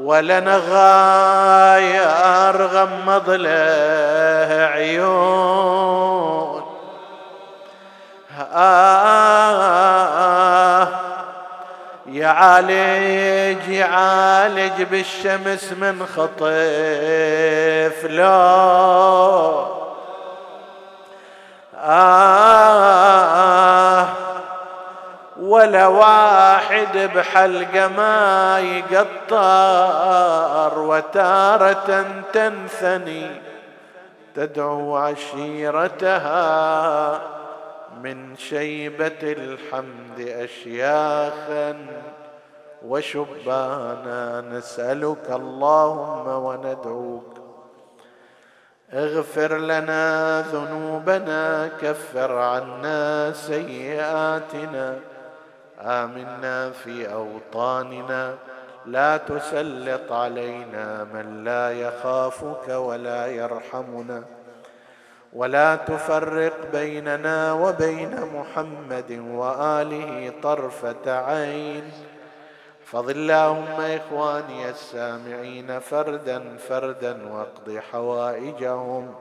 ولنا 0.00 0.56
غمض 2.56 3.30
له 3.30 4.70
عيون. 4.74 6.62
آه 8.54 9.40
يعالج 12.06 13.68
يعالج 13.68 14.82
بالشمس 14.82 15.72
من 15.72 16.06
خطيف 16.16 18.04
لو 18.04 18.99
واحد 25.90 27.10
بحلقة 27.14 27.88
ما 27.88 28.58
يقطر 28.90 30.78
وتارة 30.78 32.04
تنثني 32.32 33.30
تدعو 34.34 34.96
عشيرتها 34.96 36.40
من 38.02 38.36
شيبة 38.36 39.22
الحمد 39.22 40.20
أشياخا 40.20 41.76
وشبانا 42.86 44.40
نسألك 44.40 45.30
اللهم 45.30 46.28
وندعوك. 46.28 47.40
اغفر 48.92 49.56
لنا 49.56 50.40
ذنوبنا 50.40 51.70
كفر 51.82 52.38
عنا 52.38 53.32
سيئاتنا. 53.32 54.98
آمنا 55.80 56.70
في 56.70 57.12
أوطاننا 57.12 58.34
لا 58.86 59.16
تسلط 59.16 60.12
علينا 60.12 61.04
من 61.04 61.44
لا 61.44 61.70
يخافك 61.70 62.68
ولا 62.68 63.26
يرحمنا. 63.26 64.22
ولا 65.32 65.76
تفرق 65.76 66.52
بيننا 66.72 67.52
وبين 67.52 68.20
محمد 68.34 69.10
وآله 69.30 70.32
طرفة 70.42 71.06
عين. 71.06 71.90
فضل 72.84 73.16
اللهم 73.16 73.80
إخواني 73.80 74.70
السامعين 74.70 75.80
فردا 75.80 76.56
فردا 76.68 77.18
واقض 77.32 77.80
حوائجهم. 77.92 79.14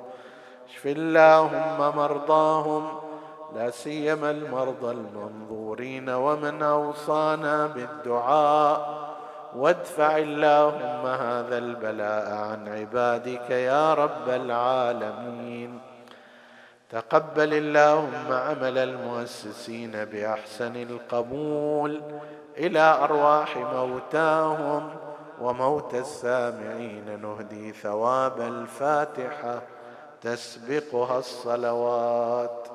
اشف 0.69 0.87
اللهم 0.87 1.95
مرضاهم. 1.95 3.08
لا 3.55 3.69
سيما 3.69 4.31
المرضى 4.31 4.91
المنظورين 4.91 6.09
ومن 6.09 6.63
أوصانا 6.63 7.67
بالدعاء. 7.67 9.09
وادفع 9.55 10.17
اللهم 10.17 11.05
هذا 11.05 11.57
البلاء 11.57 12.31
عن 12.33 12.67
عبادك 12.67 13.49
يا 13.49 13.93
رب 13.93 14.29
العالمين. 14.29 15.79
تقبل 16.89 17.53
اللهم 17.53 18.31
عمل 18.31 18.77
المؤسسين 18.77 20.05
بأحسن 20.05 20.75
القبول 20.75 22.01
إلى 22.57 22.79
أرواح 22.79 23.57
موتاهم 23.57 24.89
وموتى 25.41 25.99
السامعين. 25.99 27.21
نهدي 27.21 27.71
ثواب 27.71 28.41
الفاتحة 28.41 29.61
تسبقها 30.21 31.19
الصلوات. 31.19 32.67